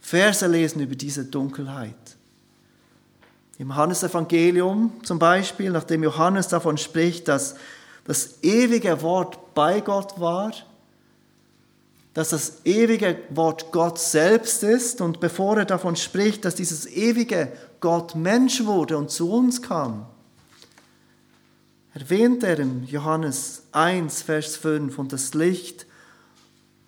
Verse 0.00 0.46
lesen 0.46 0.80
über 0.80 0.94
diese 0.94 1.24
Dunkelheit. 1.24 1.94
Im 3.58 3.68
Johannesevangelium 3.68 4.92
zum 5.02 5.18
Beispiel, 5.18 5.70
nachdem 5.70 6.02
Johannes 6.02 6.48
davon 6.48 6.78
spricht, 6.78 7.28
dass 7.28 7.56
das 8.04 8.42
ewige 8.42 9.02
Wort 9.02 9.54
bei 9.54 9.80
Gott 9.80 10.18
war, 10.18 10.52
dass 12.14 12.30
das 12.30 12.64
ewige 12.64 13.18
Wort 13.30 13.70
Gott 13.70 13.98
selbst 13.98 14.62
ist 14.62 15.00
und 15.00 15.20
bevor 15.20 15.58
er 15.58 15.64
davon 15.64 15.94
spricht, 15.96 16.44
dass 16.44 16.54
dieses 16.54 16.86
ewige 16.86 17.52
Gott 17.80 18.14
Mensch 18.14 18.64
wurde 18.64 18.96
und 18.96 19.10
zu 19.10 19.30
uns 19.30 19.62
kam, 19.62 20.06
erwähnt 22.00 22.42
er 22.42 22.58
in 22.58 22.84
Johannes 22.84 23.62
1, 23.72 24.22
Vers 24.22 24.56
5 24.56 24.98
und 24.98 25.12
das 25.12 25.34
Licht 25.34 25.86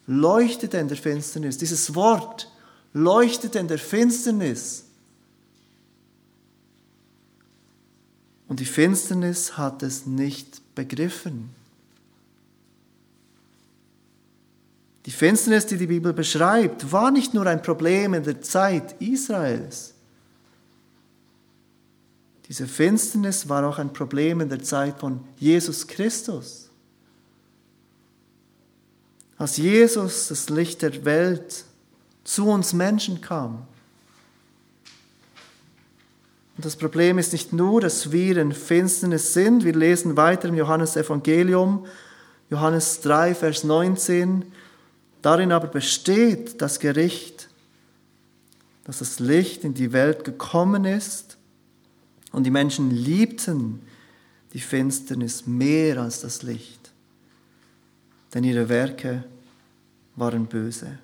leuchtete 0.07 0.79
in 0.79 0.89
der 0.89 0.97
Finsternis. 0.97 1.59
Dieses 1.59 1.95
Wort 1.95 2.51
leuchtete 2.93 3.59
in 3.59 3.69
der 3.69 3.79
Finsternis 3.79 4.85
Und 8.53 8.61
die 8.61 8.67
Finsternis 8.67 9.57
hat 9.57 9.83
es 9.83 10.05
nicht 10.05 10.75
begriffen. 10.75 11.49
Die 15.07 15.11
Finsternis, 15.11 15.65
die 15.65 15.79
die 15.79 15.87
Bibel 15.87 16.13
beschreibt, 16.13 16.93
war 16.93 17.11
nicht 17.11 17.33
nur 17.33 17.47
ein 17.47 17.63
Problem 17.63 18.13
in 18.13 18.25
der 18.25 18.43
Zeit 18.43 19.01
Israels. 19.01 19.92
Diese 22.53 22.67
Finsternis 22.67 23.49
war 23.49 23.67
auch 23.67 23.79
ein 23.79 23.95
Problem 23.95 24.43
in 24.43 24.51
der 24.51 24.63
Zeit 24.63 24.99
von 25.01 25.21
Jesus 25.39 25.87
Christus. 25.87 26.69
Als 29.39 29.57
Jesus, 29.57 30.29
das 30.29 30.51
Licht 30.51 30.83
der 30.83 31.03
Welt, 31.07 31.65
zu 32.25 32.49
uns 32.49 32.75
Menschen 32.75 33.23
kam, 33.23 33.67
und 36.59 36.67
das 36.67 36.77
Problem 36.77 37.17
ist 37.17 37.33
nicht 37.33 37.55
nur, 37.55 37.81
dass 37.81 38.13
wir 38.13 38.37
in 38.37 38.53
Finsternis 38.53 39.33
sind. 39.33 39.65
Wir 39.65 39.73
lesen 39.73 40.19
weiter 40.19 40.49
im 40.49 40.55
Johannesevangelium, 40.55 41.87
Johannes 42.51 43.01
3, 43.01 43.35
Vers 43.35 43.65
19. 43.65 44.45
Darin 45.23 45.53
aber 45.53 45.69
besteht 45.69 46.61
das 46.61 46.81
Gericht, 46.81 47.49
dass 48.85 48.99
das 48.99 49.21
Licht 49.21 49.65
in 49.65 49.73
die 49.73 49.95
Welt 49.95 50.25
gekommen 50.25 50.85
ist 50.85 51.39
und 52.33 52.45
die 52.45 52.51
Menschen 52.51 52.91
liebten 52.91 53.81
die 54.53 54.61
Finsternis 54.61 55.47
mehr 55.47 55.99
als 55.99 56.21
das 56.21 56.43
Licht, 56.43 56.91
denn 58.35 58.45
ihre 58.45 58.69
Werke 58.69 59.25
waren 60.17 60.47
böse. 60.47 60.99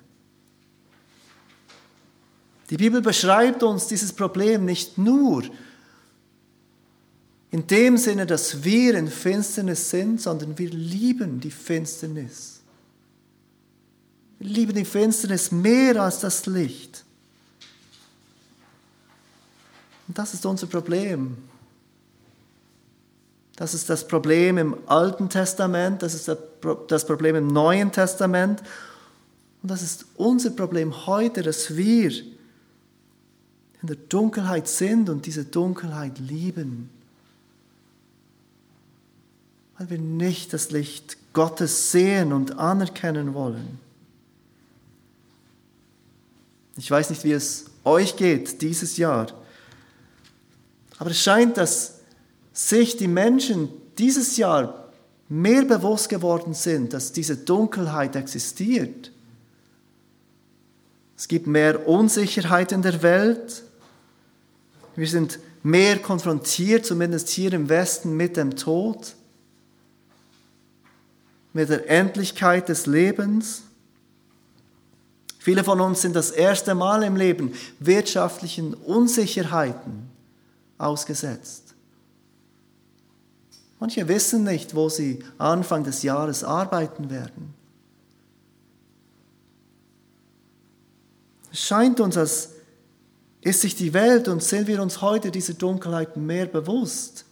Die 2.69 2.77
Bibel 2.77 3.01
beschreibt 3.01 3.63
uns 3.63 3.87
dieses 3.87 4.13
Problem 4.13 4.65
nicht 4.65 4.97
nur 4.97 5.43
in 7.51 7.65
dem 7.65 7.97
Sinne, 7.97 8.27
dass 8.27 8.63
wir 8.63 8.93
in 8.95 9.07
Finsternis 9.07 9.89
sind, 9.89 10.21
sondern 10.21 10.57
wir 10.57 10.69
lieben 10.69 11.39
die 11.39 11.49
Finsternis. 11.49 12.59
Wir 14.37 14.49
lieben 14.49 14.75
die 14.75 14.85
Finsternis 14.85 15.51
mehr 15.51 16.01
als 16.01 16.19
das 16.19 16.45
Licht. 16.45 17.03
Und 20.09 20.17
das 20.17 20.33
ist 20.33 20.43
unser 20.45 20.65
Problem. 20.65 21.37
Das 23.55 23.75
ist 23.75 23.89
das 23.91 24.07
Problem 24.07 24.57
im 24.57 24.75
Alten 24.87 25.29
Testament, 25.29 26.01
das 26.01 26.15
ist 26.15 26.35
das 26.87 27.05
Problem 27.05 27.35
im 27.35 27.47
Neuen 27.47 27.91
Testament. 27.91 28.63
Und 29.61 29.69
das 29.69 29.83
ist 29.83 30.05
unser 30.15 30.49
Problem 30.49 31.05
heute, 31.05 31.43
dass 31.43 31.77
wir 31.77 32.09
in 32.09 33.87
der 33.87 33.97
Dunkelheit 33.97 34.67
sind 34.67 35.09
und 35.09 35.27
diese 35.27 35.45
Dunkelheit 35.45 36.17
lieben. 36.17 36.89
Weil 39.77 39.91
wir 39.91 39.99
nicht 39.99 40.53
das 40.53 40.71
Licht 40.71 41.17
Gottes 41.33 41.91
sehen 41.91 42.33
und 42.33 42.57
anerkennen 42.57 43.35
wollen. 43.35 43.77
Ich 46.77 46.89
weiß 46.89 47.11
nicht, 47.11 47.23
wie 47.23 47.33
es 47.33 47.65
euch 47.83 48.15
geht 48.15 48.63
dieses 48.63 48.97
Jahr, 48.97 49.27
aber 50.99 51.11
es 51.11 51.21
scheint, 51.23 51.57
dass 51.57 52.01
sich 52.51 52.97
die 52.97 53.07
Menschen 53.07 53.69
dieses 53.97 54.35
Jahr 54.35 54.91
mehr 55.29 55.63
bewusst 55.63 56.09
geworden 56.09 56.53
sind, 56.53 56.93
dass 56.93 57.13
diese 57.13 57.37
Dunkelheit 57.37 58.17
existiert. 58.17 59.11
Es 61.17 61.27
gibt 61.27 61.47
mehr 61.47 61.87
Unsicherheit 61.87 62.73
in 62.73 62.81
der 62.81 63.01
Welt. 63.01 63.63
Wir 64.95 65.07
sind 65.07 65.39
mehr 65.63 65.99
konfrontiert, 65.99 66.85
zumindest 66.85 67.29
hier 67.29 67.53
im 67.53 67.69
Westen, 67.69 68.17
mit 68.17 68.35
dem 68.35 68.57
Tod, 68.57 69.15
mit 71.53 71.69
der 71.69 71.89
Endlichkeit 71.89 72.67
des 72.67 72.87
Lebens. 72.87 73.63
Viele 75.37 75.63
von 75.63 75.79
uns 75.79 76.01
sind 76.01 76.15
das 76.15 76.31
erste 76.31 76.75
Mal 76.75 77.03
im 77.03 77.15
Leben 77.15 77.53
wirtschaftlichen 77.79 78.73
Unsicherheiten 78.73 80.08
ausgesetzt. 80.79 81.75
Manche 83.79 84.07
wissen 84.07 84.43
nicht, 84.43 84.75
wo 84.75 84.89
sie 84.89 85.23
Anfang 85.37 85.83
des 85.83 86.01
Jahres 86.01 86.43
arbeiten 86.43 87.09
werden. 87.09 87.53
Es 91.51 91.61
scheint 91.61 91.99
uns, 91.99 92.17
als 92.17 92.49
ist 93.41 93.61
sich 93.61 93.75
die 93.75 93.93
Welt 93.93 94.27
und 94.27 94.43
sind 94.43 94.67
wir 94.67 94.81
uns 94.81 95.01
heute 95.01 95.31
dieser 95.31 95.53
Dunkelheit 95.53 96.17
mehr 96.17 96.45
bewusst? 96.45 97.25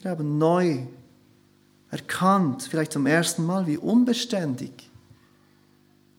Wir 0.00 0.10
haben 0.10 0.38
neu 0.38 0.86
erkannt, 1.90 2.64
vielleicht 2.64 2.92
zum 2.92 3.06
ersten 3.06 3.44
Mal, 3.44 3.66
wie 3.66 3.78
unbeständig 3.78 4.87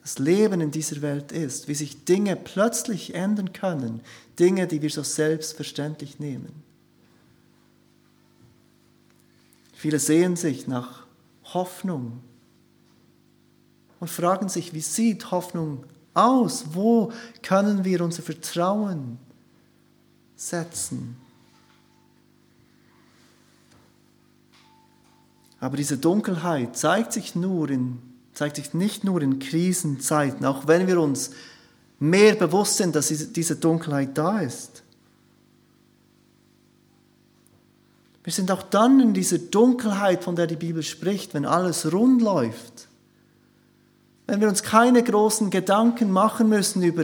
das 0.02 0.20
Leben 0.20 0.62
in 0.62 0.72
dieser 0.72 1.02
Welt 1.02 1.32
ist, 1.32 1.68
wie 1.68 1.76
sich 1.76 2.06
Dinge 2.06 2.36
plötzlich 2.36 3.14
ändern 3.14 3.54
können, 3.54 4.02
Dinge, 4.40 4.68
die 4.68 4.82
wir 4.82 4.90
so 4.90 5.04
selbstverständlich 5.04 6.20
nehmen. 6.20 6.64
Viele 9.74 10.00
sehen 10.00 10.36
sich 10.36 10.68
nach 10.68 11.06
Hoffnung 11.54 12.22
und 14.00 14.10
fragen 14.10 14.50
sich, 14.50 14.74
wie 14.74 14.82
sieht 14.82 15.32
Hoffnung 15.32 15.86
aus? 16.14 16.66
Wo 16.74 17.12
können 17.42 17.86
wir 17.86 18.02
unser 18.02 18.24
Vertrauen 18.24 19.20
setzen? 20.36 21.18
Aber 25.60 25.76
diese 25.76 25.98
Dunkelheit 25.98 26.78
zeigt 26.78 27.14
sich, 27.14 27.36
nur 27.36 27.70
in, 27.70 28.02
zeigt 28.40 28.56
sich 28.56 28.74
nicht 28.74 29.04
nur 29.04 29.22
in 29.22 29.40
Krisenzeiten, 29.40 30.46
auch 30.46 30.66
wenn 30.66 30.88
wir 30.88 31.02
uns 31.02 31.32
mehr 32.00 32.36
bewusst 32.36 32.78
sind, 32.78 32.96
dass 32.96 33.10
diese 33.10 33.58
Dunkelheit 33.58 34.18
da 34.18 34.40
ist. 34.40 34.82
Wir 38.24 38.32
sind 38.32 38.50
auch 38.50 38.64
dann 38.64 39.02
in 39.02 39.14
dieser 39.14 39.40
Dunkelheit, 39.40 40.24
von 40.24 40.38
der 40.38 40.48
die 40.48 40.56
Bibel 40.56 40.84
spricht, 40.84 41.34
wenn 41.34 41.44
alles 41.44 41.92
rund 41.92 42.22
läuft. 42.22 42.88
Wenn 44.26 44.40
wir 44.40 44.48
uns 44.48 44.64
keine 44.64 45.04
großen 45.04 45.50
Gedanken 45.50 46.10
machen 46.10 46.48
müssen 46.48 46.82
über 46.82 47.04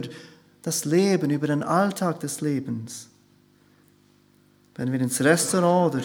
das 0.62 0.86
Leben, 0.86 1.28
über 1.28 1.48
den 1.48 1.62
Alltag 1.62 2.20
des 2.20 2.40
Lebens. 2.40 3.08
Wenn 4.74 4.90
wir 4.90 5.02
ins 5.02 5.20
Restaurant 5.20 5.96
oder 5.96 6.04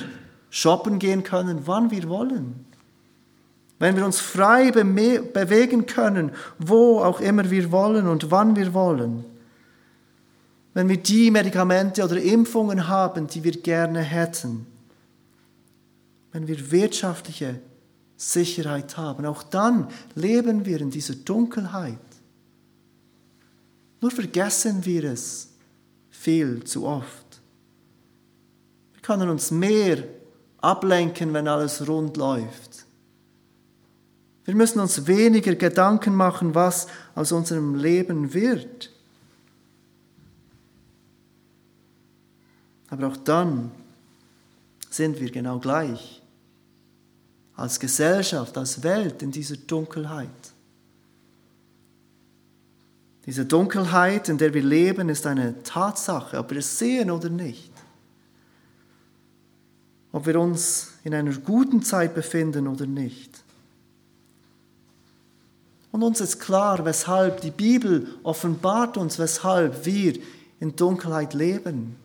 shoppen 0.49 0.99
gehen 0.99 1.23
können, 1.23 1.61
wann 1.67 1.89
wir 1.89 2.09
wollen. 2.09 2.65
Wenn 3.81 3.95
wir 3.95 4.05
uns 4.05 4.19
frei 4.19 4.69
bewegen 4.69 5.87
können, 5.87 6.33
wo 6.59 6.99
auch 6.99 7.19
immer 7.19 7.49
wir 7.49 7.71
wollen 7.71 8.07
und 8.07 8.29
wann 8.29 8.55
wir 8.55 8.75
wollen. 8.75 9.25
Wenn 10.75 10.87
wir 10.87 10.97
die 10.97 11.31
Medikamente 11.31 12.03
oder 12.03 12.21
Impfungen 12.21 12.87
haben, 12.87 13.25
die 13.25 13.43
wir 13.43 13.53
gerne 13.53 14.01
hätten. 14.01 14.67
Wenn 16.31 16.47
wir 16.47 16.69
wirtschaftliche 16.69 17.59
Sicherheit 18.17 18.97
haben, 18.97 19.25
auch 19.25 19.41
dann 19.41 19.87
leben 20.13 20.63
wir 20.67 20.79
in 20.79 20.91
dieser 20.91 21.15
Dunkelheit. 21.15 21.97
Nur 23.99 24.11
vergessen 24.11 24.85
wir 24.85 25.05
es 25.05 25.49
viel 26.11 26.63
zu 26.65 26.85
oft. 26.85 27.41
Wir 28.93 29.01
können 29.01 29.27
uns 29.27 29.49
mehr 29.49 30.03
ablenken, 30.59 31.33
wenn 31.33 31.47
alles 31.47 31.87
rund 31.87 32.15
läuft. 32.15 32.70
Wir 34.45 34.55
müssen 34.55 34.79
uns 34.79 35.07
weniger 35.07 35.55
Gedanken 35.55 36.15
machen, 36.15 36.55
was 36.55 36.87
aus 37.15 37.31
unserem 37.31 37.75
Leben 37.75 38.33
wird. 38.33 38.91
Aber 42.89 43.07
auch 43.07 43.17
dann 43.17 43.71
sind 44.89 45.19
wir 45.19 45.31
genau 45.31 45.59
gleich. 45.59 46.21
Als 47.55 47.79
Gesellschaft, 47.79 48.57
als 48.57 48.81
Welt 48.83 49.21
in 49.21 49.31
dieser 49.31 49.57
Dunkelheit. 49.57 50.29
Diese 53.25 53.45
Dunkelheit, 53.45 54.29
in 54.29 54.39
der 54.39 54.53
wir 54.53 54.63
leben, 54.63 55.09
ist 55.09 55.27
eine 55.27 55.61
Tatsache, 55.63 56.39
ob 56.39 56.49
wir 56.49 56.57
es 56.57 56.79
sehen 56.79 57.11
oder 57.11 57.29
nicht 57.29 57.71
ob 60.11 60.25
wir 60.25 60.39
uns 60.39 60.93
in 61.03 61.13
einer 61.13 61.33
guten 61.33 61.81
Zeit 61.81 62.13
befinden 62.13 62.67
oder 62.67 62.85
nicht. 62.85 63.43
Und 65.91 66.03
uns 66.03 66.21
ist 66.21 66.39
klar, 66.39 66.85
weshalb 66.85 67.41
die 67.41 67.51
Bibel 67.51 68.07
offenbart 68.23 68.97
uns, 68.97 69.19
weshalb 69.19 69.85
wir 69.85 70.17
in 70.59 70.75
Dunkelheit 70.75 71.33
leben. 71.33 71.97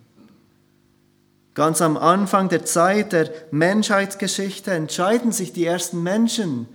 Ganz 1.55 1.81
am 1.81 1.97
Anfang 1.97 2.49
der 2.49 2.65
Zeit 2.65 3.13
der 3.13 3.31
Menschheitsgeschichte 3.51 4.73
entscheiden 4.73 5.33
sich 5.33 5.53
die 5.53 5.65
ersten 5.65 6.03
Menschen, 6.03 6.69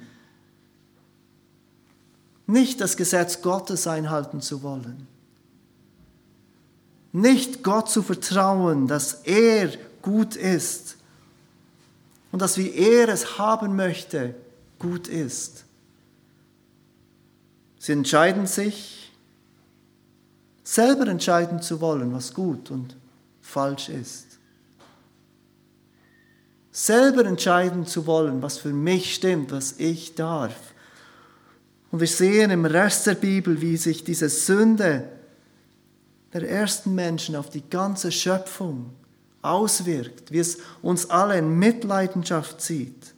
nicht 2.48 2.82
das 2.82 2.98
Gesetz 2.98 3.42
Gottes 3.42 3.88
einhalten 3.88 4.42
zu 4.42 4.64
wollen, 4.64 5.08
nicht 7.12 7.64
Gott 7.64 7.90
zu 7.90 8.02
vertrauen, 8.02 8.88
dass 8.88 9.14
er 9.26 9.70
gut 10.02 10.36
ist, 10.36 10.98
und 12.32 12.42
dass 12.42 12.58
wie 12.58 12.72
er 12.72 13.10
es 13.10 13.38
haben 13.38 13.76
möchte, 13.76 14.34
gut 14.80 15.08
ist. 15.08 15.66
Sie 17.82 17.94
entscheiden 17.94 18.46
sich, 18.46 19.12
selber 20.64 21.08
entscheiden 21.08 21.64
zu 21.64 21.82
wollen, 21.82 22.14
was 22.14 22.36
gut 22.36 22.70
und 22.70 22.96
falsch 23.42 23.90
ist. 23.90 24.38
Selber 26.72 27.26
entscheiden 27.26 27.88
zu 27.88 28.06
wollen, 28.06 28.44
was 28.44 28.60
für 28.60 28.72
mich 28.72 29.16
stimmt, 29.16 29.52
was 29.52 29.80
ich 29.80 30.14
darf. 30.14 30.76
Und 31.92 32.02
wir 32.02 32.08
sehen 32.08 32.52
im 32.52 32.66
Rest 32.66 33.08
der 33.08 33.16
Bibel, 33.16 33.62
wie 33.62 33.78
sich 33.78 34.04
diese 34.04 34.30
Sünde 34.30 35.10
der 36.34 36.48
ersten 36.48 36.94
Menschen 36.94 37.36
auf 37.36 37.50
die 37.50 37.68
ganze 37.68 38.12
Schöpfung 38.12 38.92
auswirkt, 39.42 40.32
wie 40.32 40.38
es 40.38 40.60
uns 40.84 41.10
alle 41.10 41.40
in 41.40 41.58
Mitleidenschaft 41.58 42.62
zieht. 42.62 43.16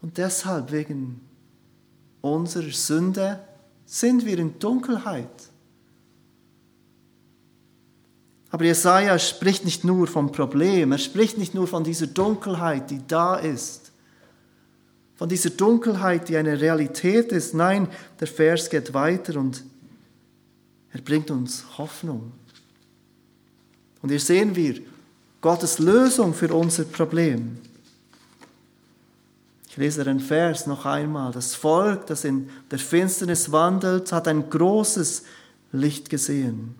Und 0.00 0.16
deshalb, 0.16 0.70
wegen 0.70 1.27
unserer 2.20 2.70
Sünde, 2.70 3.40
sind 3.86 4.26
wir 4.26 4.38
in 4.38 4.58
Dunkelheit. 4.58 5.28
Aber 8.50 8.64
Jesaja 8.64 9.18
spricht 9.18 9.64
nicht 9.64 9.84
nur 9.84 10.06
vom 10.06 10.32
Problem, 10.32 10.92
er 10.92 10.98
spricht 10.98 11.38
nicht 11.38 11.54
nur 11.54 11.66
von 11.66 11.84
dieser 11.84 12.06
Dunkelheit, 12.06 12.90
die 12.90 13.00
da 13.06 13.36
ist, 13.36 13.92
von 15.16 15.28
dieser 15.28 15.50
Dunkelheit, 15.50 16.28
die 16.28 16.36
eine 16.36 16.60
Realität 16.60 17.32
ist. 17.32 17.52
Nein, 17.52 17.88
der 18.20 18.28
Vers 18.28 18.70
geht 18.70 18.94
weiter 18.94 19.38
und 19.38 19.64
er 20.92 21.00
bringt 21.00 21.30
uns 21.30 21.64
Hoffnung. 21.76 22.32
Und 24.00 24.10
hier 24.10 24.20
sehen 24.20 24.54
wir 24.54 24.80
Gottes 25.40 25.78
Lösung 25.78 26.34
für 26.34 26.54
unser 26.54 26.84
Problem. 26.84 27.58
Lese 29.78 30.02
den 30.02 30.18
Vers 30.18 30.66
noch 30.66 30.84
einmal. 30.86 31.30
Das 31.30 31.54
Volk, 31.54 32.06
das 32.06 32.24
in 32.24 32.50
der 32.70 32.80
Finsternis 32.80 33.52
wandelt, 33.52 34.10
hat 34.10 34.26
ein 34.26 34.50
großes 34.50 35.22
Licht 35.70 36.10
gesehen. 36.10 36.74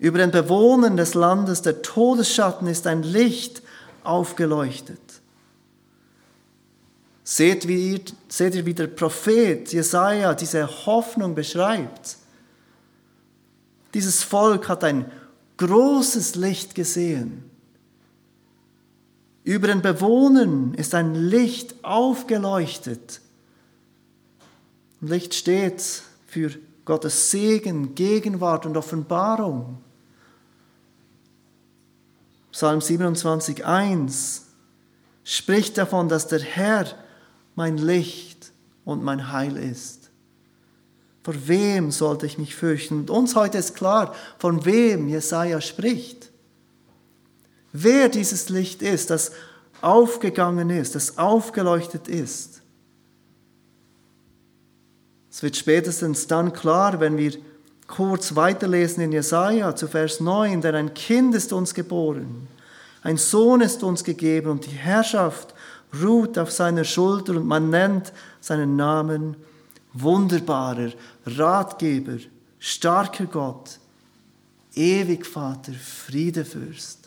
Über 0.00 0.18
den 0.18 0.32
Bewohnern 0.32 0.96
des 0.96 1.14
Landes 1.14 1.62
der 1.62 1.82
Todesschatten 1.82 2.66
ist 2.66 2.88
ein 2.88 3.04
Licht 3.04 3.62
aufgeleuchtet. 4.02 4.98
Seht, 7.22 7.68
wie, 7.68 8.02
seht 8.26 8.56
ihr, 8.56 8.66
wie 8.66 8.74
der 8.74 8.88
Prophet 8.88 9.72
Jesaja 9.72 10.34
diese 10.34 10.66
Hoffnung 10.86 11.36
beschreibt. 11.36 12.16
Dieses 13.94 14.24
Volk 14.24 14.68
hat 14.68 14.82
ein 14.82 15.08
großes 15.58 16.34
Licht 16.34 16.74
gesehen. 16.74 17.51
Über 19.44 19.66
den 19.66 19.82
Bewohnern 19.82 20.74
ist 20.74 20.94
ein 20.94 21.14
Licht 21.14 21.84
aufgeleuchtet. 21.84 23.20
Licht 25.00 25.34
steht 25.34 26.02
für 26.26 26.52
Gottes 26.84 27.30
Segen, 27.30 27.94
Gegenwart 27.94 28.66
und 28.66 28.76
Offenbarung. 28.76 29.78
Psalm 32.52 32.80
27, 32.80 33.64
1 33.64 34.46
spricht 35.24 35.78
davon, 35.78 36.08
dass 36.08 36.28
der 36.28 36.40
Herr 36.40 36.86
mein 37.54 37.78
Licht 37.78 38.52
und 38.84 39.02
mein 39.02 39.32
Heil 39.32 39.56
ist. 39.56 40.10
Vor 41.22 41.34
wem 41.46 41.90
sollte 41.90 42.26
ich 42.26 42.38
mich 42.38 42.54
fürchten? 42.54 43.00
Und 43.00 43.10
uns 43.10 43.36
heute 43.36 43.58
ist 43.58 43.74
klar, 43.74 44.14
von 44.38 44.64
wem 44.64 45.08
Jesaja 45.08 45.60
spricht. 45.60 46.31
Wer 47.72 48.08
dieses 48.08 48.48
Licht 48.48 48.82
ist, 48.82 49.10
das 49.10 49.32
aufgegangen 49.80 50.70
ist, 50.70 50.94
das 50.94 51.18
aufgeleuchtet 51.18 52.08
ist. 52.08 52.62
Es 55.30 55.42
wird 55.42 55.56
spätestens 55.56 56.26
dann 56.26 56.52
klar, 56.52 57.00
wenn 57.00 57.16
wir 57.16 57.32
kurz 57.86 58.36
weiterlesen 58.36 59.02
in 59.02 59.12
Jesaja 59.12 59.74
zu 59.74 59.88
Vers 59.88 60.20
9, 60.20 60.60
denn 60.60 60.74
ein 60.74 60.94
Kind 60.94 61.34
ist 61.34 61.52
uns 61.52 61.74
geboren, 61.74 62.48
ein 63.02 63.16
Sohn 63.16 63.60
ist 63.62 63.82
uns 63.82 64.04
gegeben 64.04 64.50
und 64.50 64.66
die 64.66 64.70
Herrschaft 64.70 65.54
ruht 66.02 66.38
auf 66.38 66.50
seiner 66.52 66.84
Schulter 66.84 67.32
und 67.32 67.46
man 67.46 67.70
nennt 67.70 68.12
seinen 68.40 68.76
Namen 68.76 69.36
wunderbarer 69.92 70.92
Ratgeber, 71.26 72.18
starker 72.58 73.26
Gott, 73.26 73.78
ewig 74.74 75.26
Vater, 75.26 75.72
Friedefürst. 75.72 77.01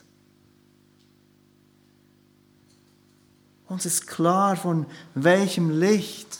Uns 3.67 3.85
ist 3.85 4.07
klar, 4.07 4.55
von 4.55 4.85
welchem 5.15 5.79
Licht 5.79 6.39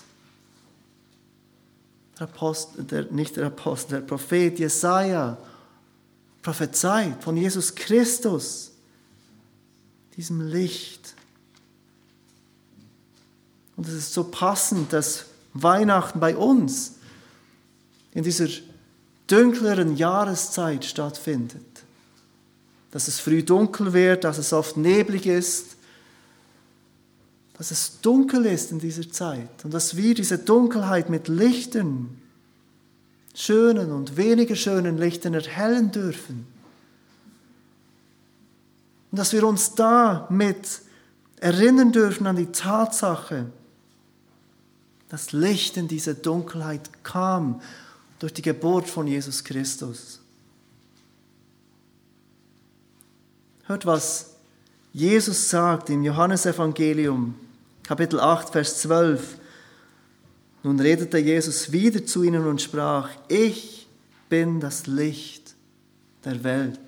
der 2.19 2.27
Apostel, 2.27 2.83
der, 2.83 3.03
nicht 3.11 3.35
der 3.35 3.47
Apostel, 3.47 3.99
der 3.99 4.07
Prophet 4.07 4.59
Jesaja 4.59 5.37
prophezeit 6.41 7.23
von 7.23 7.35
Jesus 7.35 7.73
Christus, 7.73 8.71
diesem 10.15 10.41
Licht. 10.41 11.15
Und 13.75 13.87
es 13.87 13.93
ist 13.95 14.13
so 14.13 14.25
passend, 14.25 14.93
dass 14.93 15.25
Weihnachten 15.53 16.19
bei 16.19 16.37
uns 16.37 16.93
in 18.13 18.23
dieser 18.23 18.47
dunkleren 19.27 19.97
Jahreszeit 19.97 20.85
stattfindet. 20.85 21.65
Dass 22.91 23.07
es 23.07 23.19
früh 23.19 23.43
dunkel 23.43 23.93
wird, 23.93 24.23
dass 24.23 24.37
es 24.37 24.53
oft 24.53 24.77
neblig 24.77 25.25
ist, 25.25 25.74
dass 27.57 27.71
es 27.71 28.01
dunkel 28.01 28.45
ist 28.45 28.71
in 28.71 28.79
dieser 28.79 29.09
Zeit 29.09 29.63
und 29.63 29.73
dass 29.73 29.95
wir 29.95 30.13
diese 30.13 30.37
Dunkelheit 30.37 31.09
mit 31.09 31.27
Lichtern, 31.27 32.21
schönen 33.33 33.91
und 33.91 34.17
weniger 34.17 34.55
schönen 34.55 34.97
Lichtern 34.97 35.33
erhellen 35.33 35.91
dürfen. 35.91 36.47
Und 39.11 39.17
dass 39.17 39.33
wir 39.33 39.45
uns 39.45 39.75
damit 39.75 40.81
erinnern 41.37 41.91
dürfen 41.91 42.27
an 42.27 42.35
die 42.35 42.51
Tatsache, 42.51 43.47
dass 45.09 45.31
Licht 45.31 45.77
in 45.77 45.87
diese 45.87 46.15
Dunkelheit 46.15 47.03
kam 47.03 47.61
durch 48.19 48.33
die 48.33 48.41
Geburt 48.41 48.87
von 48.87 49.07
Jesus 49.07 49.43
Christus. 49.43 50.19
Hört, 53.65 53.85
was 53.85 54.31
Jesus 54.93 55.49
sagt 55.49 55.89
im 55.89 56.03
Johannesevangelium, 56.03 57.35
Kapitel 57.87 58.19
8, 58.19 58.49
Vers 58.49 58.81
12. 58.81 59.37
Nun 60.63 60.79
redete 60.79 61.19
Jesus 61.19 61.71
wieder 61.71 62.03
zu 62.03 62.23
ihnen 62.23 62.47
und 62.47 62.61
sprach, 62.61 63.09
ich 63.27 63.87
bin 64.27 64.59
das 64.59 64.87
Licht 64.87 65.53
der 66.23 66.43
Welt. 66.43 66.79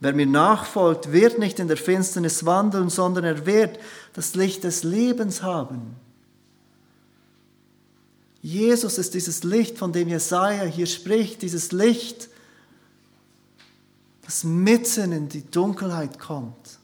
Wer 0.00 0.12
mir 0.12 0.26
nachfolgt, 0.26 1.12
wird 1.12 1.38
nicht 1.38 1.58
in 1.58 1.68
der 1.68 1.78
Finsternis 1.78 2.44
wandeln, 2.44 2.90
sondern 2.90 3.24
er 3.24 3.46
wird 3.46 3.78
das 4.12 4.34
Licht 4.34 4.64
des 4.64 4.82
Lebens 4.82 5.42
haben. 5.42 5.96
Jesus 8.42 8.98
ist 8.98 9.14
dieses 9.14 9.44
Licht, 9.44 9.78
von 9.78 9.92
dem 9.92 10.08
Jesaja 10.08 10.64
hier 10.64 10.86
spricht, 10.86 11.40
dieses 11.42 11.72
Licht, 11.72 12.28
das 14.22 14.44
mitten 14.44 15.12
in 15.12 15.28
die 15.28 15.50
Dunkelheit 15.50 16.18
kommt 16.18 16.79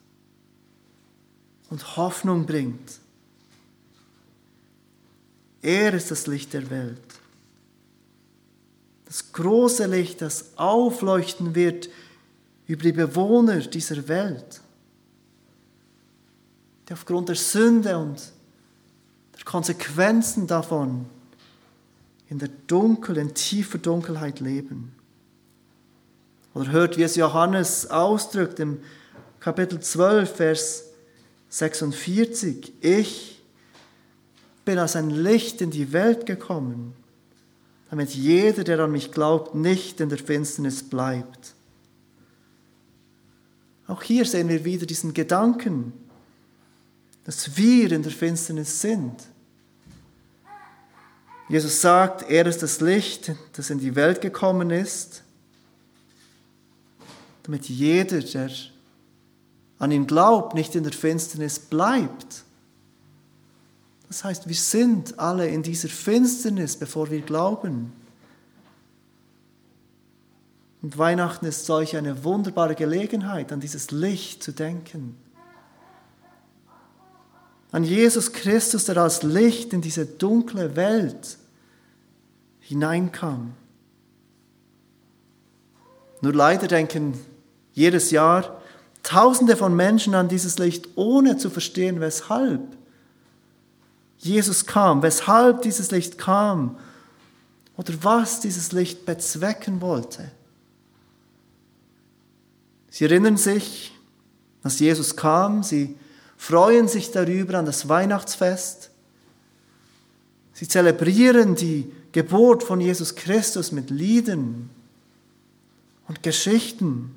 und 1.70 1.96
Hoffnung 1.96 2.46
bringt. 2.46 3.00
Er 5.62 5.94
ist 5.94 6.10
das 6.10 6.26
Licht 6.26 6.52
der 6.52 6.70
Welt. 6.70 7.00
Das 9.06 9.32
große 9.32 9.86
Licht, 9.86 10.20
das 10.20 10.56
aufleuchten 10.56 11.54
wird 11.54 11.88
über 12.66 12.82
die 12.82 12.92
Bewohner 12.92 13.58
dieser 13.60 14.08
Welt, 14.08 14.60
die 16.88 16.92
aufgrund 16.92 17.28
der 17.28 17.36
Sünde 17.36 17.96
und 17.98 18.32
der 19.36 19.44
Konsequenzen 19.44 20.46
davon 20.46 21.06
in 22.28 22.38
der 22.38 22.48
dunklen, 22.66 23.34
tiefer 23.34 23.78
Dunkelheit 23.78 24.40
leben. 24.40 24.92
Oder 26.54 26.70
hört, 26.72 26.96
wie 26.96 27.02
es 27.02 27.16
Johannes 27.16 27.88
ausdrückt 27.90 28.58
im 28.58 28.80
Kapitel 29.38 29.78
12, 29.78 30.36
Vers 30.36 30.85
46. 31.58 32.72
Ich 32.80 33.42
bin 34.64 34.78
als 34.78 34.96
ein 34.96 35.10
Licht 35.10 35.60
in 35.60 35.70
die 35.70 35.92
Welt 35.92 36.26
gekommen, 36.26 36.94
damit 37.90 38.10
jeder, 38.10 38.64
der 38.64 38.80
an 38.80 38.92
mich 38.92 39.12
glaubt, 39.12 39.54
nicht 39.54 40.00
in 40.00 40.08
der 40.08 40.18
Finsternis 40.18 40.82
bleibt. 40.82 41.54
Auch 43.86 44.02
hier 44.02 44.24
sehen 44.24 44.48
wir 44.48 44.64
wieder 44.64 44.86
diesen 44.86 45.14
Gedanken, 45.14 45.92
dass 47.24 47.56
wir 47.56 47.92
in 47.92 48.02
der 48.02 48.12
Finsternis 48.12 48.80
sind 48.80 49.28
Jesus 51.48 51.80
sagt, 51.80 52.28
er 52.28 52.46
ist 52.46 52.62
das 52.62 52.80
Licht, 52.80 53.32
das 53.52 53.70
in 53.70 53.78
die 53.78 53.94
Welt 53.94 54.20
gekommen 54.20 54.70
ist, 54.70 55.22
damit 57.44 57.68
jeder, 57.68 58.20
der 58.20 58.50
an 59.78 59.90
ihn 59.90 60.06
glaubt, 60.06 60.54
nicht 60.54 60.74
in 60.74 60.84
der 60.84 60.92
Finsternis 60.92 61.58
bleibt. 61.58 62.44
Das 64.08 64.24
heißt, 64.24 64.48
wir 64.48 64.54
sind 64.54 65.18
alle 65.18 65.48
in 65.48 65.62
dieser 65.62 65.88
Finsternis, 65.88 66.76
bevor 66.76 67.10
wir 67.10 67.20
glauben. 67.20 67.92
Und 70.82 70.96
Weihnachten 70.96 71.46
ist 71.46 71.66
solch 71.66 71.96
eine 71.96 72.24
wunderbare 72.24 72.74
Gelegenheit, 72.74 73.52
an 73.52 73.60
dieses 73.60 73.90
Licht 73.90 74.42
zu 74.42 74.52
denken 74.52 75.16
an 77.76 77.84
Jesus 77.84 78.32
Christus, 78.32 78.86
der 78.86 78.96
als 78.96 79.22
Licht 79.22 79.74
in 79.74 79.82
diese 79.82 80.06
dunkle 80.06 80.76
Welt 80.76 81.36
hineinkam. 82.60 83.52
Nur 86.22 86.32
leider 86.32 86.68
denken 86.68 87.18
jedes 87.74 88.10
Jahr 88.10 88.55
Tausende 89.06 89.56
von 89.56 89.76
Menschen 89.76 90.16
an 90.16 90.26
dieses 90.26 90.58
Licht, 90.58 90.88
ohne 90.96 91.36
zu 91.36 91.48
verstehen, 91.48 92.00
weshalb 92.00 92.60
Jesus 94.18 94.66
kam, 94.66 95.00
weshalb 95.00 95.62
dieses 95.62 95.92
Licht 95.92 96.18
kam 96.18 96.76
oder 97.76 97.94
was 98.02 98.40
dieses 98.40 98.72
Licht 98.72 99.06
bezwecken 99.06 99.80
wollte. 99.80 100.32
Sie 102.90 103.04
erinnern 103.04 103.36
sich, 103.36 103.92
dass 104.64 104.80
Jesus 104.80 105.14
kam, 105.14 105.62
sie 105.62 105.96
freuen 106.36 106.88
sich 106.88 107.12
darüber 107.12 107.58
an 107.58 107.66
das 107.66 107.88
Weihnachtsfest. 107.88 108.90
Sie 110.52 110.66
zelebrieren 110.66 111.54
die 111.54 111.92
Geburt 112.10 112.64
von 112.64 112.80
Jesus 112.80 113.14
Christus 113.14 113.70
mit 113.70 113.88
Lieden 113.88 114.68
und 116.08 116.24
Geschichten. 116.24 117.15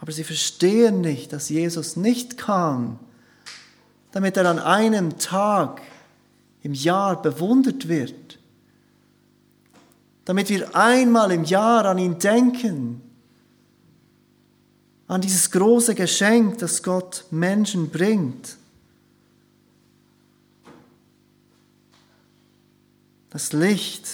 Aber 0.00 0.12
sie 0.12 0.24
verstehen 0.24 1.00
nicht, 1.00 1.32
dass 1.32 1.48
Jesus 1.48 1.96
nicht 1.96 2.38
kam, 2.38 2.98
damit 4.12 4.36
er 4.36 4.46
an 4.46 4.58
einem 4.58 5.18
Tag 5.18 5.82
im 6.62 6.74
Jahr 6.74 7.20
bewundert 7.20 7.88
wird, 7.88 8.38
damit 10.24 10.48
wir 10.48 10.74
einmal 10.76 11.32
im 11.32 11.44
Jahr 11.44 11.84
an 11.86 11.98
ihn 11.98 12.18
denken 12.18 13.02
an 15.08 15.22
dieses 15.22 15.50
große 15.50 15.94
Geschenk, 15.94 16.58
das 16.58 16.82
Gott 16.82 17.24
Menschen 17.30 17.88
bringt. 17.88 18.56
Das 23.30 23.52
Licht 23.54 24.06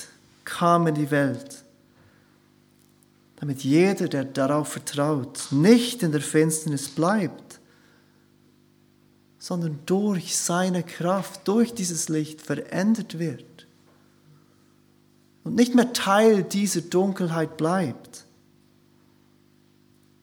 kam 0.44 0.86
in 0.86 0.94
die 0.94 1.10
Welt, 1.10 1.63
damit 3.44 3.62
jeder, 3.62 4.08
der 4.08 4.24
darauf 4.24 4.68
vertraut, 4.68 5.48
nicht 5.50 6.02
in 6.02 6.12
der 6.12 6.22
Finsternis 6.22 6.88
bleibt, 6.88 7.60
sondern 9.38 9.80
durch 9.84 10.38
seine 10.38 10.82
Kraft, 10.82 11.46
durch 11.46 11.74
dieses 11.74 12.08
Licht 12.08 12.40
verändert 12.40 13.18
wird 13.18 13.66
und 15.42 15.56
nicht 15.56 15.74
mehr 15.74 15.92
Teil 15.92 16.42
dieser 16.42 16.80
Dunkelheit 16.80 17.58
bleibt. 17.58 18.24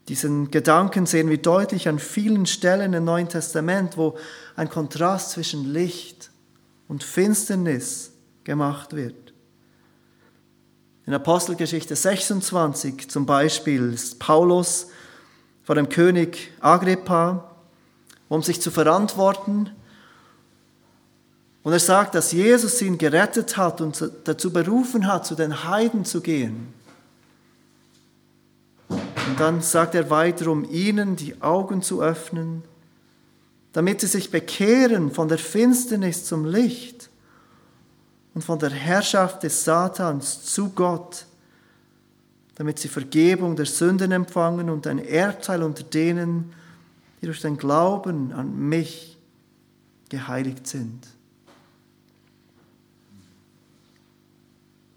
Diesen 0.07 0.49
Gedanken 0.49 1.05
sehen 1.05 1.29
wir 1.29 1.37
deutlich 1.37 1.87
an 1.87 1.99
vielen 1.99 2.47
Stellen 2.47 2.93
im 2.93 3.03
Neuen 3.05 3.29
Testament, 3.29 3.97
wo 3.97 4.17
ein 4.55 4.67
Kontrast 4.67 5.29
zwischen 5.29 5.71
Licht 5.71 6.31
und 6.87 7.03
Finsternis 7.03 8.13
gemacht 8.43 8.93
wird. 8.93 9.20
In 11.07 11.13
Apostelgeschichte 11.15 11.95
26 11.95 13.09
zum 13.09 13.25
Beispiel 13.25 13.91
ist 13.93 14.19
Paulus 14.19 14.87
vor 15.63 15.73
dem 15.75 15.89
König 15.89 16.51
Agrippa, 16.59 17.55
um 18.29 18.43
sich 18.43 18.61
zu 18.61 18.69
verantworten. 18.69 19.71
Und 21.63 21.73
er 21.73 21.79
sagt, 21.79 22.13
dass 22.13 22.31
Jesus 22.31 22.81
ihn 22.83 22.99
gerettet 22.99 23.57
hat 23.57 23.81
und 23.81 24.11
dazu 24.25 24.53
berufen 24.53 25.07
hat, 25.07 25.25
zu 25.25 25.33
den 25.33 25.63
Heiden 25.63 26.05
zu 26.05 26.21
gehen. 26.21 26.71
Und 28.89 29.39
dann 29.39 29.61
sagt 29.61 29.95
er 29.95 30.09
weiter, 30.11 30.51
um 30.51 30.69
ihnen 30.69 31.15
die 31.15 31.41
Augen 31.41 31.81
zu 31.81 32.01
öffnen, 32.01 32.63
damit 33.73 34.01
sie 34.01 34.07
sich 34.07 34.29
bekehren 34.29 35.11
von 35.11 35.29
der 35.29 35.39
Finsternis 35.39 36.25
zum 36.25 36.45
Licht 36.45 37.00
und 38.33 38.43
von 38.43 38.59
der 38.59 38.69
Herrschaft 38.69 39.43
des 39.43 39.63
Satans 39.63 40.43
zu 40.43 40.69
Gott, 40.69 41.25
damit 42.55 42.79
sie 42.79 42.87
Vergebung 42.87 43.55
der 43.55 43.65
Sünden 43.65 44.11
empfangen 44.11 44.69
und 44.69 44.87
ein 44.87 44.99
Erdteil 44.99 45.63
unter 45.63 45.83
denen, 45.83 46.53
die 47.21 47.25
durch 47.25 47.41
den 47.41 47.57
Glauben 47.57 48.31
an 48.31 48.57
mich 48.57 49.17
geheiligt 50.09 50.67
sind. 50.67 51.07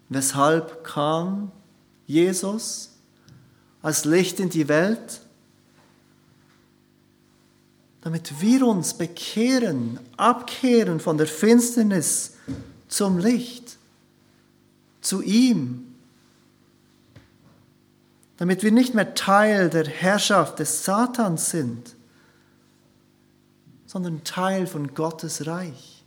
Weshalb 0.09 0.83
kam 0.83 1.51
Jesus 2.05 2.91
als 3.81 4.05
Licht 4.05 4.39
in 4.39 4.49
die 4.49 4.67
Welt? 4.67 5.21
Damit 8.01 8.39
wir 8.39 8.67
uns 8.67 8.93
bekehren, 8.93 9.99
abkehren 10.15 10.99
von 10.99 11.17
der 11.17 11.25
Finsternis 11.25 12.34
zum 12.87 13.17
Licht, 13.17 13.77
zu 15.01 15.21
ihm. 15.21 15.95
Damit 18.37 18.63
wir 18.63 18.71
nicht 18.71 18.93
mehr 18.93 19.13
Teil 19.13 19.69
der 19.69 19.87
Herrschaft 19.87 20.59
des 20.59 20.83
Satans 20.83 21.51
sind, 21.51 21.95
sondern 23.85 24.23
Teil 24.23 24.67
von 24.67 24.93
Gottes 24.93 25.47
Reich. 25.47 26.03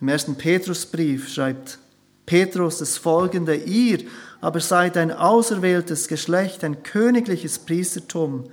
Im 0.00 0.08
ersten 0.08 0.36
Petrusbrief 0.36 1.28
schreibt 1.28 1.78
Petrus 2.26 2.78
das 2.78 2.96
folgende, 2.96 3.56
ihr 3.56 4.04
aber 4.40 4.60
seid 4.60 4.96
ein 4.96 5.10
auserwähltes 5.10 6.06
Geschlecht, 6.08 6.62
ein 6.62 6.82
königliches 6.82 7.58
Priestertum, 7.58 8.44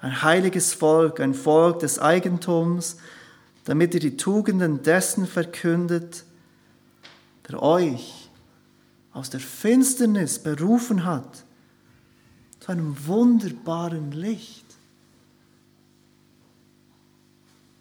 ein 0.00 0.22
heiliges 0.22 0.74
Volk, 0.74 1.20
ein 1.20 1.32
Volk 1.32 1.78
des 1.78 1.98
Eigentums, 1.98 2.96
damit 3.64 3.94
ihr 3.94 4.00
die 4.00 4.16
Tugenden 4.16 4.82
dessen 4.82 5.26
verkündet, 5.26 6.24
der 7.48 7.62
euch 7.62 8.30
aus 9.12 9.30
der 9.30 9.40
Finsternis 9.40 10.38
berufen 10.38 11.04
hat 11.04 11.44
zu 12.60 12.72
einem 12.72 13.06
wunderbaren 13.06 14.12
Licht. 14.12 14.64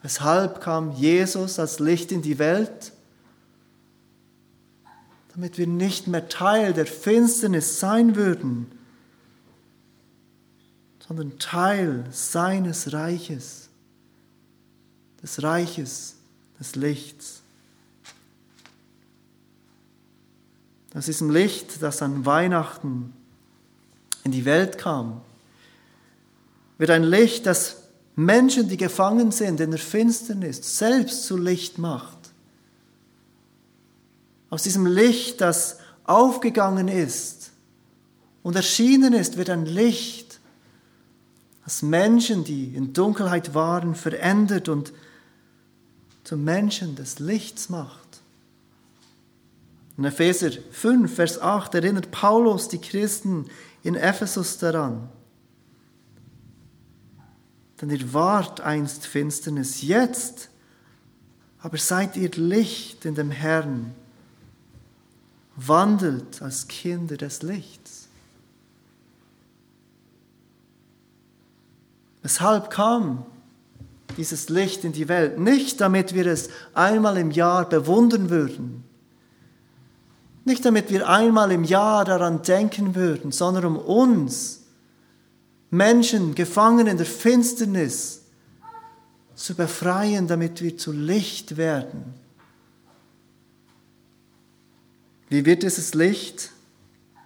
Weshalb 0.01 0.59
kam 0.61 0.91
Jesus 0.91 1.59
als 1.59 1.79
Licht 1.79 2.11
in 2.11 2.21
die 2.21 2.37
Welt? 2.37 2.91
Damit 5.33 5.57
wir 5.57 5.65
nicht 5.65 6.07
mehr 6.07 6.27
Teil 6.27 6.73
der 6.73 6.85
Finsternis 6.85 7.79
sein 7.79 8.15
würden, 8.15 8.69
sondern 11.07 11.39
Teil 11.39 12.05
seines 12.11 12.93
Reiches, 12.93 13.62
des 15.23 15.41
Reiches 15.41 16.15
des 16.59 16.75
Lichts. 16.75 17.41
Aus 20.93 21.05
diesem 21.05 21.31
Licht, 21.31 21.81
das 21.81 22.01
an 22.03 22.25
Weihnachten 22.25 23.13
in 24.23 24.31
die 24.31 24.45
Welt 24.45 24.77
kam, 24.77 25.21
wird 26.77 26.91
ein 26.91 27.03
Licht, 27.03 27.45
das 27.45 27.77
Menschen, 28.15 28.67
die 28.67 28.77
gefangen 28.77 29.31
sind 29.31 29.59
in 29.59 29.71
der 29.71 29.79
Finsternis, 29.79 30.77
selbst 30.77 31.25
zu 31.25 31.37
Licht 31.37 31.79
macht. 31.79 32.17
Aus 34.51 34.63
diesem 34.63 34.85
Licht, 34.85 35.41
das 35.41 35.79
aufgegangen 36.03 36.89
ist 36.89 37.51
und 38.43 38.55
erschienen 38.55 39.13
ist, 39.13 39.37
wird 39.37 39.49
ein 39.49 39.65
Licht, 39.65 40.39
das 41.63 41.81
Menschen, 41.81 42.43
die 42.43 42.75
in 42.75 42.93
Dunkelheit 42.93 43.55
waren, 43.55 43.95
verändert 43.95 44.69
und 44.69 44.93
zu 46.23 46.37
Menschen 46.37 46.95
des 46.95 47.19
Lichts 47.19 47.69
macht. 47.69 48.21
In 49.97 50.05
Epheser 50.05 50.51
5, 50.71 51.13
Vers 51.13 51.39
8 51.39 51.75
erinnert 51.75 52.11
Paulus 52.11 52.67
die 52.67 52.79
Christen 52.79 53.45
in 53.83 53.95
Ephesus 53.95 54.57
daran. 54.57 55.09
Denn 57.79 57.89
ihr 57.89 58.13
wart 58.13 58.61
einst 58.61 59.05
Finsternis, 59.05 59.81
jetzt 59.81 60.49
aber 61.59 61.77
seid 61.77 62.17
ihr 62.17 62.31
Licht 62.31 63.05
in 63.05 63.15
dem 63.15 63.31
Herrn. 63.31 63.93
Wandelt 65.55 66.41
als 66.41 66.67
Kinder 66.67 67.15
des 67.15 67.41
Lichts. 67.41 68.07
Weshalb 72.21 72.69
kam 72.69 73.25
dieses 74.17 74.49
Licht 74.49 74.83
in 74.83 74.93
die 74.93 75.07
Welt? 75.07 75.39
Nicht 75.39 75.81
damit 75.81 76.13
wir 76.13 76.25
es 76.25 76.49
einmal 76.73 77.17
im 77.17 77.31
Jahr 77.31 77.67
bewundern 77.67 78.29
würden, 78.29 78.83
nicht 80.45 80.65
damit 80.65 80.89
wir 80.89 81.07
einmal 81.07 81.51
im 81.51 81.63
Jahr 81.63 82.03
daran 82.05 82.41
denken 82.41 82.95
würden, 82.95 83.31
sondern 83.31 83.65
um 83.65 83.77
uns 83.77 84.61
Menschen 85.69 86.35
gefangen 86.35 86.87
in 86.87 86.97
der 86.97 87.05
Finsternis 87.05 88.23
zu 89.35 89.55
befreien, 89.55 90.27
damit 90.27 90.61
wir 90.61 90.77
zu 90.77 90.91
Licht 90.91 91.57
werden. 91.57 92.13
Wie 95.29 95.45
wird 95.45 95.63
dieses 95.63 95.93
Licht, 95.95 96.51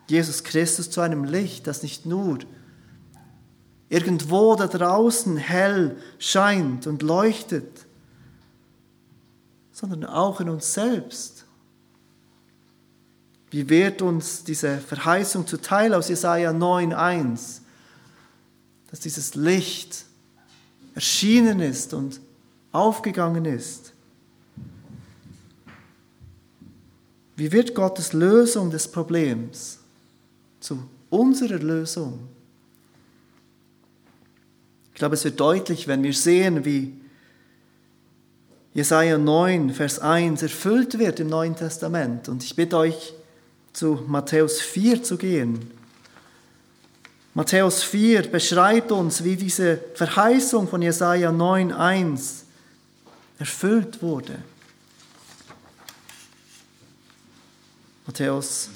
Jesus 0.07 0.43
Christus, 0.43 0.89
zu 0.89 1.01
einem 1.01 1.25
Licht, 1.25 1.67
das 1.67 1.83
nicht 1.83 2.05
nur 2.05 2.39
irgendwo 3.89 4.55
da 4.55 4.67
draußen 4.67 5.37
hell 5.37 5.97
scheint 6.19 6.87
und 6.87 7.01
leuchtet, 7.01 7.85
sondern 9.71 10.05
auch 10.05 10.41
in 10.41 10.49
uns 10.49 10.73
selbst? 10.73 11.45
Wie 13.49 13.69
wird 13.69 14.01
uns 14.01 14.43
diese 14.43 14.77
Verheißung 14.77 15.47
zuteil 15.47 15.93
aus 15.93 16.09
Jesaja 16.09 16.51
9,1? 16.51 17.61
dass 18.89 18.99
dieses 19.01 19.35
Licht 19.35 20.05
erschienen 20.95 21.59
ist 21.59 21.93
und 21.93 22.19
aufgegangen 22.71 23.45
ist. 23.45 23.93
Wie 27.35 27.51
wird 27.51 27.75
Gottes 27.75 28.13
Lösung 28.13 28.71
des 28.71 28.87
Problems 28.87 29.79
zu 30.59 30.83
unserer 31.09 31.59
Lösung? 31.59 32.27
Ich 34.97 34.99
glaube, 34.99 35.13
es 35.13 35.23
wird 35.25 35.39
deutlich, 35.39 35.87
wenn 35.87 36.01
wir 36.01 36.11
sehen, 36.11 36.65
wie 36.65 36.91
Jesaja 38.73 39.19
9, 39.19 39.69
Vers 39.69 39.99
1 39.99 40.41
erfüllt 40.41 40.97
wird 40.97 41.19
im 41.19 41.27
Neuen 41.27 41.55
Testament. 41.55 42.27
Und 42.27 42.43
ich 42.43 42.55
bitte 42.55 42.77
euch, 42.77 43.13
zu 43.73 44.03
Matthäus 44.07 44.59
4 44.59 45.03
zu 45.03 45.17
gehen. 45.17 45.69
Matthäus 47.35 47.83
4 47.83 48.23
beschreibt 48.23 48.91
uns, 48.91 49.23
wie 49.23 49.35
diese 49.35 49.79
Verheißung 49.93 50.67
von 50.67 50.81
Jesaja 50.81 51.29
9,1 51.29 52.45
erfüllt 53.37 54.01
wurde. 54.01 54.39
Matthäus 58.07 58.71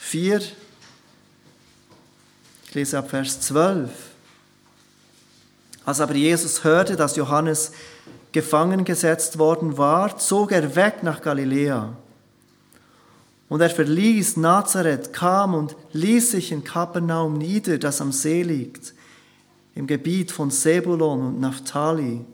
4, 0.00 0.42
ich 2.66 2.74
lese 2.74 2.98
ab 2.98 3.08
Vers 3.08 3.40
12. 3.40 4.13
Als 5.84 6.00
aber 6.00 6.14
Jesus 6.14 6.64
hörte, 6.64 6.96
dass 6.96 7.16
Johannes 7.16 7.72
gefangen 8.32 8.84
gesetzt 8.84 9.38
worden 9.38 9.78
war, 9.78 10.18
zog 10.18 10.52
er 10.52 10.74
weg 10.76 11.02
nach 11.02 11.20
Galiläa. 11.20 11.94
Und 13.48 13.60
er 13.60 13.70
verließ 13.70 14.38
Nazareth, 14.38 15.12
kam 15.12 15.54
und 15.54 15.76
ließ 15.92 16.32
sich 16.32 16.50
in 16.50 16.64
Kapernaum 16.64 17.38
nieder, 17.38 17.78
das 17.78 18.00
am 18.00 18.10
See 18.10 18.42
liegt, 18.42 18.94
im 19.74 19.86
Gebiet 19.86 20.32
von 20.32 20.50
Sebulon 20.50 21.20
und 21.20 21.40
Naphtali, 21.40 22.24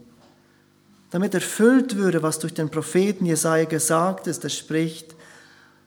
damit 1.11 1.35
erfüllt 1.35 1.97
würde, 1.97 2.23
was 2.23 2.39
durch 2.39 2.55
den 2.55 2.71
Propheten 2.71 3.27
Jesaja 3.27 3.65
gesagt 3.65 4.29
ist. 4.29 4.45
Er 4.45 4.51
spricht, 4.51 5.17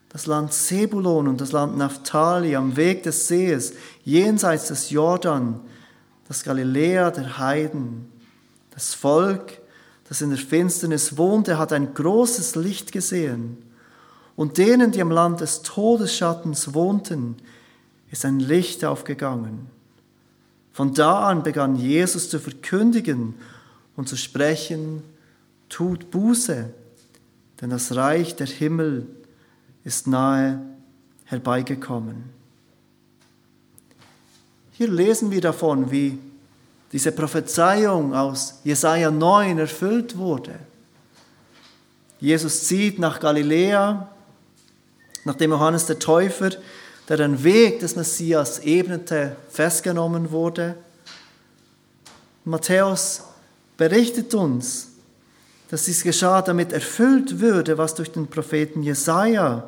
das 0.09 0.27
Land 0.27 0.53
Sebulon 0.53 1.27
und 1.27 1.41
das 1.41 1.53
Land 1.53 1.77
Naphtali 1.77 2.55
am 2.55 2.75
Weg 2.75 3.03
des 3.03 3.27
Sees, 3.27 3.73
jenseits 4.03 4.67
des 4.67 4.91
Jordan, 4.91 5.59
das 6.27 6.43
Galiläa 6.43 7.11
der 7.11 7.37
Heiden. 7.37 8.11
Das 8.71 8.93
Volk, 8.93 9.61
das 10.09 10.21
in 10.21 10.29
der 10.29 10.39
Finsternis 10.39 11.17
wohnte, 11.17 11.57
hat 11.57 11.73
ein 11.73 11.93
großes 11.93 12.55
Licht 12.55 12.91
gesehen. 12.91 13.57
Und 14.35 14.57
denen, 14.57 14.91
die 14.91 14.99
im 14.99 15.11
Land 15.11 15.41
des 15.41 15.61
Todesschattens 15.61 16.73
wohnten, 16.73 17.37
ist 18.11 18.25
ein 18.25 18.39
Licht 18.39 18.83
aufgegangen. 18.83 19.67
Von 20.71 20.93
da 20.93 21.27
an 21.27 21.43
begann 21.43 21.75
Jesus 21.75 22.29
zu 22.29 22.39
verkündigen 22.39 23.35
und 23.95 24.09
zu 24.09 24.17
sprechen, 24.17 25.03
tut 25.69 26.09
Buße, 26.09 26.73
denn 27.61 27.69
das 27.69 27.95
Reich 27.95 28.35
der 28.35 28.47
Himmel 28.47 29.07
ist 29.83 30.07
nahe 30.07 30.61
herbeigekommen. 31.25 32.32
Hier 34.83 34.91
lesen 34.91 35.31
wir 35.31 35.39
davon, 35.39 35.91
wie 35.91 36.19
diese 36.91 37.13
Prophezeiung 37.13 38.13
aus 38.13 38.55
Jesaja 38.65 39.09
9 39.09 39.57
erfüllt 39.57 40.17
wurde. 40.17 40.55
Jesus 42.19 42.65
zieht 42.65 42.99
nach 42.99 43.21
Galiläa, 43.21 44.09
nachdem 45.23 45.51
Johannes 45.51 45.85
der 45.85 45.99
Täufer, 45.99 46.49
der 47.07 47.15
den 47.15 47.45
Weg 47.45 47.79
des 47.79 47.95
Messias 47.95 48.59
ebnete, 48.59 49.37
festgenommen 49.49 50.31
wurde. 50.31 50.75
Matthäus 52.43 53.23
berichtet 53.77 54.33
uns, 54.33 54.89
dass 55.69 55.85
dies 55.85 56.03
geschah, 56.03 56.41
damit 56.41 56.73
erfüllt 56.73 57.39
würde, 57.39 57.77
was 57.77 57.95
durch 57.95 58.11
den 58.11 58.27
Propheten 58.27 58.83
Jesaja 58.83 59.65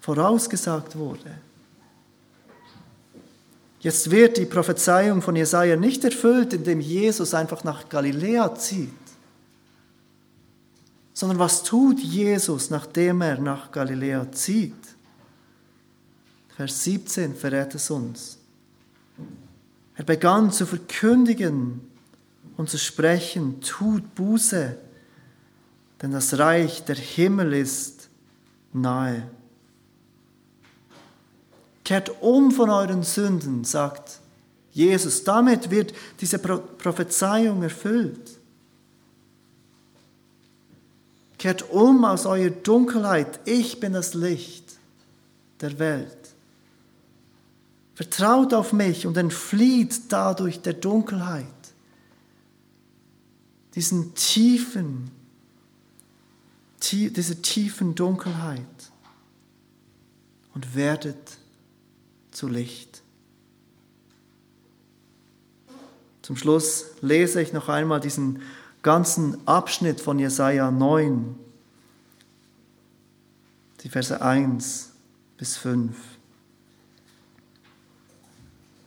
vorausgesagt 0.00 0.96
wurde. 0.96 1.30
Jetzt 3.80 4.10
wird 4.10 4.36
die 4.36 4.46
Prophezeiung 4.46 5.22
von 5.22 5.34
Jesaja 5.34 5.74
nicht 5.74 6.04
erfüllt, 6.04 6.52
indem 6.52 6.80
Jesus 6.80 7.32
einfach 7.32 7.64
nach 7.64 7.88
Galiläa 7.88 8.54
zieht, 8.54 8.90
sondern 11.14 11.38
was 11.38 11.62
tut 11.62 11.98
Jesus, 11.98 12.70
nachdem 12.70 13.22
er 13.22 13.40
nach 13.40 13.72
Galiläa 13.72 14.30
zieht? 14.32 14.74
Vers 16.56 16.84
17 16.84 17.34
verrät 17.34 17.74
es 17.74 17.90
uns. 17.90 18.36
Er 19.96 20.04
begann 20.04 20.52
zu 20.52 20.66
verkündigen 20.66 21.80
und 22.58 22.68
zu 22.68 22.78
sprechen, 22.78 23.62
tut 23.62 24.14
Buße, 24.14 24.76
denn 26.02 26.10
das 26.10 26.38
Reich 26.38 26.84
der 26.84 26.96
Himmel 26.96 27.54
ist 27.54 28.10
nahe. 28.74 29.26
Kehrt 31.90 32.22
um 32.22 32.52
von 32.52 32.70
euren 32.70 33.02
Sünden, 33.02 33.64
sagt 33.64 34.20
Jesus. 34.70 35.24
Damit 35.24 35.72
wird 35.72 35.92
diese 36.20 36.38
Prophezeiung 36.38 37.64
erfüllt. 37.64 38.38
Kehrt 41.36 41.68
um 41.68 42.04
aus 42.04 42.26
eurer 42.26 42.50
Dunkelheit. 42.50 43.40
Ich 43.44 43.80
bin 43.80 43.92
das 43.92 44.14
Licht 44.14 44.78
der 45.60 45.80
Welt. 45.80 46.16
Vertraut 47.96 48.54
auf 48.54 48.72
mich 48.72 49.04
und 49.04 49.16
entflieht 49.16 50.12
dadurch 50.12 50.60
der 50.60 50.74
Dunkelheit. 50.74 51.44
Diesen 53.74 54.14
tiefen, 54.14 55.10
tie, 56.78 57.10
diese 57.10 57.42
tiefen 57.42 57.96
Dunkelheit 57.96 58.92
und 60.54 60.76
werdet 60.76 61.39
zu 62.40 62.48
Licht. 62.48 63.02
Zum 66.22 66.36
Schluss 66.36 66.86
lese 67.02 67.42
ich 67.42 67.52
noch 67.52 67.68
einmal 67.68 68.00
diesen 68.00 68.40
ganzen 68.82 69.46
Abschnitt 69.46 70.00
von 70.00 70.18
Jesaja 70.18 70.70
9, 70.70 71.38
die 73.82 73.90
Verse 73.90 74.22
1 74.22 74.88
bis 75.36 75.58
5. 75.58 75.94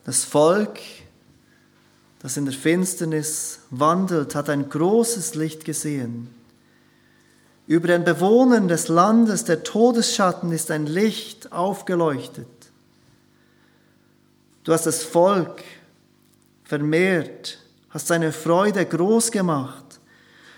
Das 0.04 0.24
Volk, 0.24 0.80
das 2.18 2.36
in 2.36 2.46
der 2.46 2.54
Finsternis 2.54 3.60
wandelt, 3.70 4.34
hat 4.34 4.50
ein 4.50 4.68
großes 4.68 5.36
Licht 5.36 5.64
gesehen. 5.64 6.28
Über 7.68 7.86
den 7.86 8.02
Bewohnern 8.02 8.66
des 8.66 8.88
Landes 8.88 9.44
der 9.44 9.62
Todesschatten 9.62 10.50
ist 10.50 10.72
ein 10.72 10.86
Licht 10.86 11.52
aufgeleuchtet. 11.52 12.48
Du 14.64 14.72
hast 14.72 14.86
das 14.86 15.04
Volk 15.04 15.62
vermehrt, 16.64 17.58
hast 17.90 18.06
seine 18.06 18.32
Freude 18.32 18.84
groß 18.84 19.30
gemacht. 19.30 20.00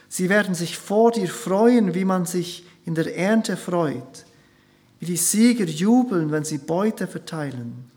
Sie 0.09 0.29
werden 0.29 0.55
sich 0.55 0.79
vor 0.79 1.11
dir 1.11 1.29
freuen, 1.29 1.93
wie 1.95 2.05
man 2.05 2.25
sich 2.25 2.65
in 2.85 2.95
der 2.95 3.17
Ernte 3.17 3.57
freut, 3.57 4.25
wie 5.01 5.07
die 5.07 5.17
Sieger 5.17 5.65
jubeln, 5.65 6.31
wenn 6.31 6.45
sie 6.45 6.59
Beute 6.59 7.09
verteilen. 7.09 7.91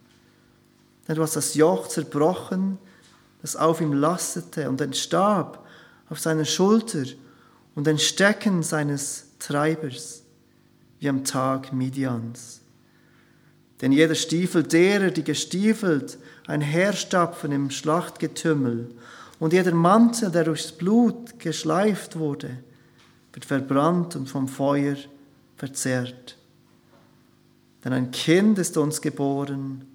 Denn 1.07 1.16
du 1.16 1.22
hast 1.22 1.36
das 1.36 1.53
Joch 1.53 1.88
zerbrochen, 1.88 2.80
das 3.43 3.55
auf 3.55 3.80
ihm 3.80 3.93
lastete, 3.93 4.68
und 4.68 4.80
den 4.80 4.93
Stab 4.93 5.66
auf 6.10 6.20
seiner 6.20 6.45
Schulter 6.45 7.05
und 7.76 7.86
den 7.86 7.99
Stecken 7.99 8.64
seines 8.64 9.28
Treibers, 9.38 10.24
wie 10.99 11.07
am 11.07 11.24
Tag 11.24 11.72
Midians. 11.72 12.62
Denn 13.82 13.92
jeder 13.92 14.16
Stiefel 14.16 14.64
derer, 14.64 15.10
die 15.12 15.24
gestiefelt 15.24 16.18
einherstapfen 16.48 17.52
im 17.52 17.70
Schlachtgetümmel, 17.70 18.90
und 19.40 19.54
jeder 19.54 19.74
Mantel, 19.74 20.32
der 20.32 20.44
durchs 20.44 20.72
Blut 20.72 21.40
geschleift 21.40 22.20
wurde, 22.20 22.58
wird 23.32 23.46
verbrannt 23.46 24.16
und 24.18 24.28
vom 24.28 24.48
Feuer 24.48 24.98
verzehrt. 25.56 26.38
Denn 27.84 27.94
ein 27.94 28.12
Kind 28.12 28.60
ist 28.60 28.76
uns 28.76 29.02
geboren, 29.02 29.86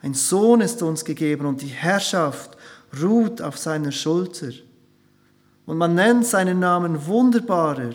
ein 0.00 0.14
Sohn 0.14 0.60
ist 0.60 0.82
uns 0.82 1.04
gegeben 1.04 1.46
und 1.46 1.60
die 1.60 1.66
Herrschaft 1.66 2.56
ruht 3.02 3.42
auf 3.42 3.58
seiner 3.58 3.92
Schulter. 3.92 4.52
Und 5.66 5.78
man 5.78 5.94
nennt 5.94 6.24
seinen 6.24 6.58
Namen 6.58 7.06
wunderbarer, 7.06 7.94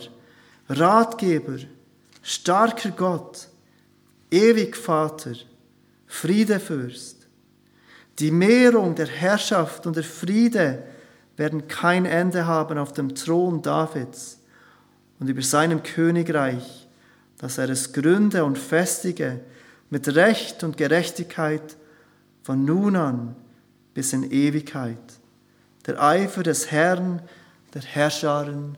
Ratgeber, 0.70 1.58
starker 2.22 2.92
Gott, 2.92 3.48
ewig 4.32 4.76
Vater, 4.76 5.36
Friedefürst. 6.08 7.28
Die 8.20 8.32
Mehrung 8.32 8.96
der 8.96 9.08
Herrschaft 9.08 9.86
und 9.86 9.96
der 9.96 10.04
Friede 10.04 10.84
werden 11.38 11.68
kein 11.68 12.06
Ende 12.06 12.46
haben 12.46 12.78
auf 12.78 12.94
dem 12.94 13.16
Thron 13.16 13.62
Davids 13.62 14.40
und 15.20 15.30
über 15.30 15.42
seinem 15.42 15.84
Königreich, 15.84 16.88
dass 17.38 17.58
er 17.58 17.70
es 17.70 17.94
gründe 17.94 18.44
und 18.44 18.58
festige 18.58 19.40
mit 19.90 20.08
Recht 20.16 20.64
und 20.64 20.78
Gerechtigkeit 20.78 21.78
von 22.44 22.66
nun 22.66 22.96
an 22.96 23.36
bis 23.94 24.14
in 24.14 24.30
Ewigkeit. 24.32 24.98
Der 25.86 26.02
Eifer 26.02 26.44
des 26.44 26.72
Herrn, 26.72 27.22
der 27.74 27.82
Herrscharen, 27.82 28.78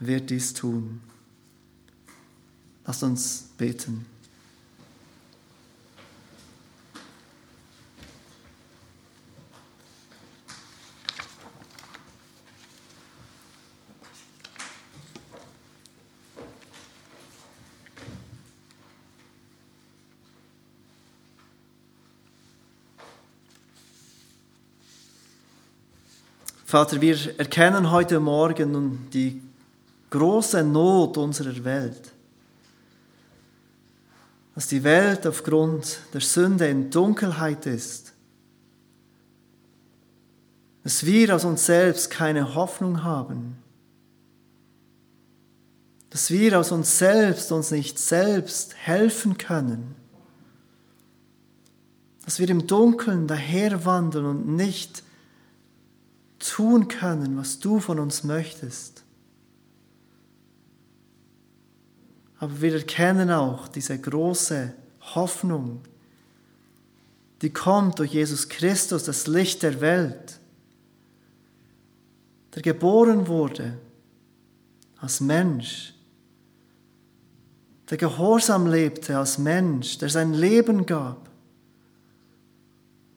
wird 0.00 0.30
dies 0.30 0.54
tun. 0.54 1.00
Lasst 2.84 3.02
uns 3.02 3.50
beten. 3.56 4.06
Vater, 26.66 27.00
wir 27.00 27.38
erkennen 27.38 27.92
heute 27.92 28.18
Morgen 28.18 29.08
die 29.12 29.40
große 30.10 30.64
Not 30.64 31.16
unserer 31.16 31.62
Welt. 31.62 32.12
Dass 34.56 34.66
die 34.66 34.82
Welt 34.82 35.28
aufgrund 35.28 36.00
der 36.12 36.20
Sünde 36.20 36.66
in 36.66 36.90
Dunkelheit 36.90 37.66
ist. 37.66 38.12
Dass 40.82 41.06
wir 41.06 41.36
aus 41.36 41.44
uns 41.44 41.66
selbst 41.66 42.10
keine 42.10 42.56
Hoffnung 42.56 43.04
haben. 43.04 43.58
Dass 46.10 46.32
wir 46.32 46.58
aus 46.58 46.72
uns 46.72 46.98
selbst 46.98 47.52
uns 47.52 47.70
nicht 47.70 47.96
selbst 48.00 48.74
helfen 48.74 49.38
können. 49.38 49.94
Dass 52.24 52.40
wir 52.40 52.48
im 52.48 52.66
Dunkeln 52.66 53.28
daherwandeln 53.28 54.26
und 54.26 54.48
nicht 54.48 55.04
tun 56.38 56.88
können, 56.88 57.36
was 57.36 57.60
du 57.60 57.80
von 57.80 57.98
uns 57.98 58.24
möchtest. 58.24 59.02
Aber 62.38 62.60
wir 62.60 62.74
erkennen 62.74 63.30
auch 63.30 63.68
diese 63.68 63.98
große 63.98 64.72
Hoffnung, 65.14 65.80
die 67.42 67.50
kommt 67.50 67.98
durch 67.98 68.12
Jesus 68.12 68.48
Christus, 68.48 69.04
das 69.04 69.26
Licht 69.26 69.62
der 69.62 69.80
Welt, 69.80 70.40
der 72.54 72.62
geboren 72.62 73.26
wurde 73.26 73.78
als 74.98 75.20
Mensch, 75.20 75.94
der 77.90 77.98
gehorsam 77.98 78.66
lebte 78.66 79.16
als 79.16 79.38
Mensch, 79.38 79.98
der 79.98 80.08
sein 80.08 80.34
Leben 80.34 80.86
gab 80.86 81.28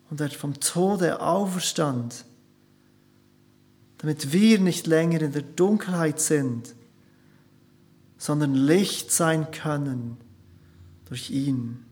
und 0.10 0.20
der 0.20 0.30
vom 0.30 0.60
Tode 0.60 1.22
auferstand 1.22 2.26
damit 4.00 4.32
wir 4.32 4.60
nicht 4.60 4.88
länger 4.88 5.22
in 5.22 5.34
der 5.34 5.41
Dunkelheit 5.43 6.20
sind, 6.20 6.74
sondern 8.18 8.56
Licht 8.56 9.12
sein 9.12 9.52
können 9.52 10.18
durch 11.06 11.30
ihn. 11.30 11.86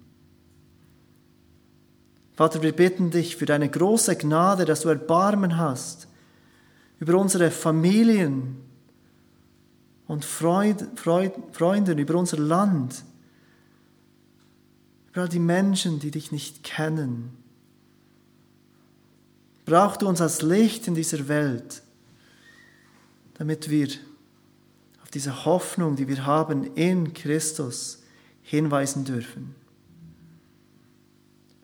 Vater, 2.33 2.61
wir 2.61 2.71
bitten 2.71 3.11
dich 3.11 3.35
für 3.35 3.45
deine 3.45 3.69
große 3.69 4.15
Gnade, 4.15 4.65
dass 4.65 4.81
du 4.81 4.89
Erbarmen 4.89 5.57
hast 5.57 6.07
über 6.99 7.17
unsere 7.17 7.51
Familien 7.51 8.57
und 10.07 10.23
Freud, 10.23 10.85
Freud, 10.95 11.33
Freunden, 11.51 11.97
über 11.97 12.15
unser 12.15 12.37
Land, 12.37 13.03
über 15.11 15.21
all 15.21 15.29
die 15.29 15.39
Menschen, 15.39 15.99
die 15.99 16.11
dich 16.11 16.31
nicht 16.31 16.63
kennen. 16.63 17.31
Brauchst 19.65 20.01
du 20.01 20.07
uns 20.07 20.21
als 20.21 20.41
Licht 20.41 20.87
in 20.87 20.95
dieser 20.95 21.27
Welt, 21.27 21.81
damit 23.37 23.69
wir 23.69 23.87
auf 25.03 25.11
diese 25.11 25.45
Hoffnung, 25.45 25.95
die 25.95 26.07
wir 26.07 26.25
haben 26.25 26.75
in 26.75 27.13
Christus, 27.13 27.99
hinweisen 28.41 29.05
dürfen. 29.05 29.55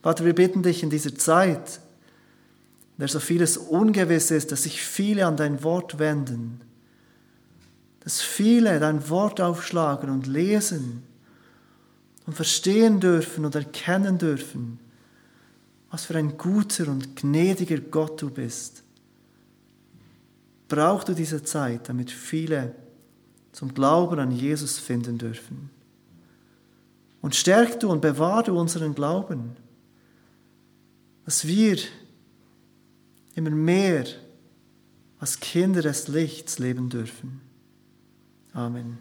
Vater, 0.01 0.26
wir 0.26 0.36
bitten 0.36 0.63
dich 0.63 0.84
in 0.84 0.89
dieser 0.89 1.15
Zeit, 1.15 1.80
in 2.97 2.99
der 2.99 3.07
so 3.07 3.19
vieles 3.19 3.57
ungewiss 3.57 4.32
ist, 4.32 4.51
dass 4.51 4.63
sich 4.63 4.82
viele 4.82 5.26
an 5.26 5.38
dein 5.38 5.63
Wort 5.63 5.97
wenden, 5.97 6.61
dass 8.01 8.21
viele 8.21 8.80
dein 8.80 9.09
Wort 9.09 9.39
aufschlagen 9.39 10.09
und 10.09 10.28
lesen 10.28 11.03
und 12.26 12.34
verstehen 12.34 12.99
dürfen 12.99 13.45
und 13.45 13.55
erkennen 13.55 14.17
dürfen, 14.17 14.80
was 15.89 16.05
für 16.05 16.17
ein 16.17 16.38
guter 16.38 16.88
und 16.89 17.15
gnädiger 17.15 17.78
Gott 17.78 18.21
du 18.21 18.30
bist. 18.30 18.82
Brauchst 20.68 21.09
du 21.09 21.14
diese 21.14 21.43
Zeit, 21.43 21.89
damit 21.89 22.11
viele 22.11 22.74
zum 23.53 23.74
Glauben 23.74 24.20
an 24.20 24.32
Jesus 24.32 24.80
finden 24.80 25.18
dürfen. 25.18 25.70
Und 27.22 27.36
stärk 27.36 27.80
du 27.80 27.89
und 27.89 28.01
bewahr 28.01 28.43
du 28.43 28.59
unseren 28.59 28.95
Glauben, 28.95 29.55
dass 31.26 31.47
wir 31.47 31.78
immer 33.36 33.51
mehr 33.51 34.05
als 35.20 35.39
Kinder 35.39 35.82
des 35.82 36.09
Lichts 36.09 36.59
leben 36.59 36.89
dürfen. 36.89 37.39
Amen. 38.51 38.97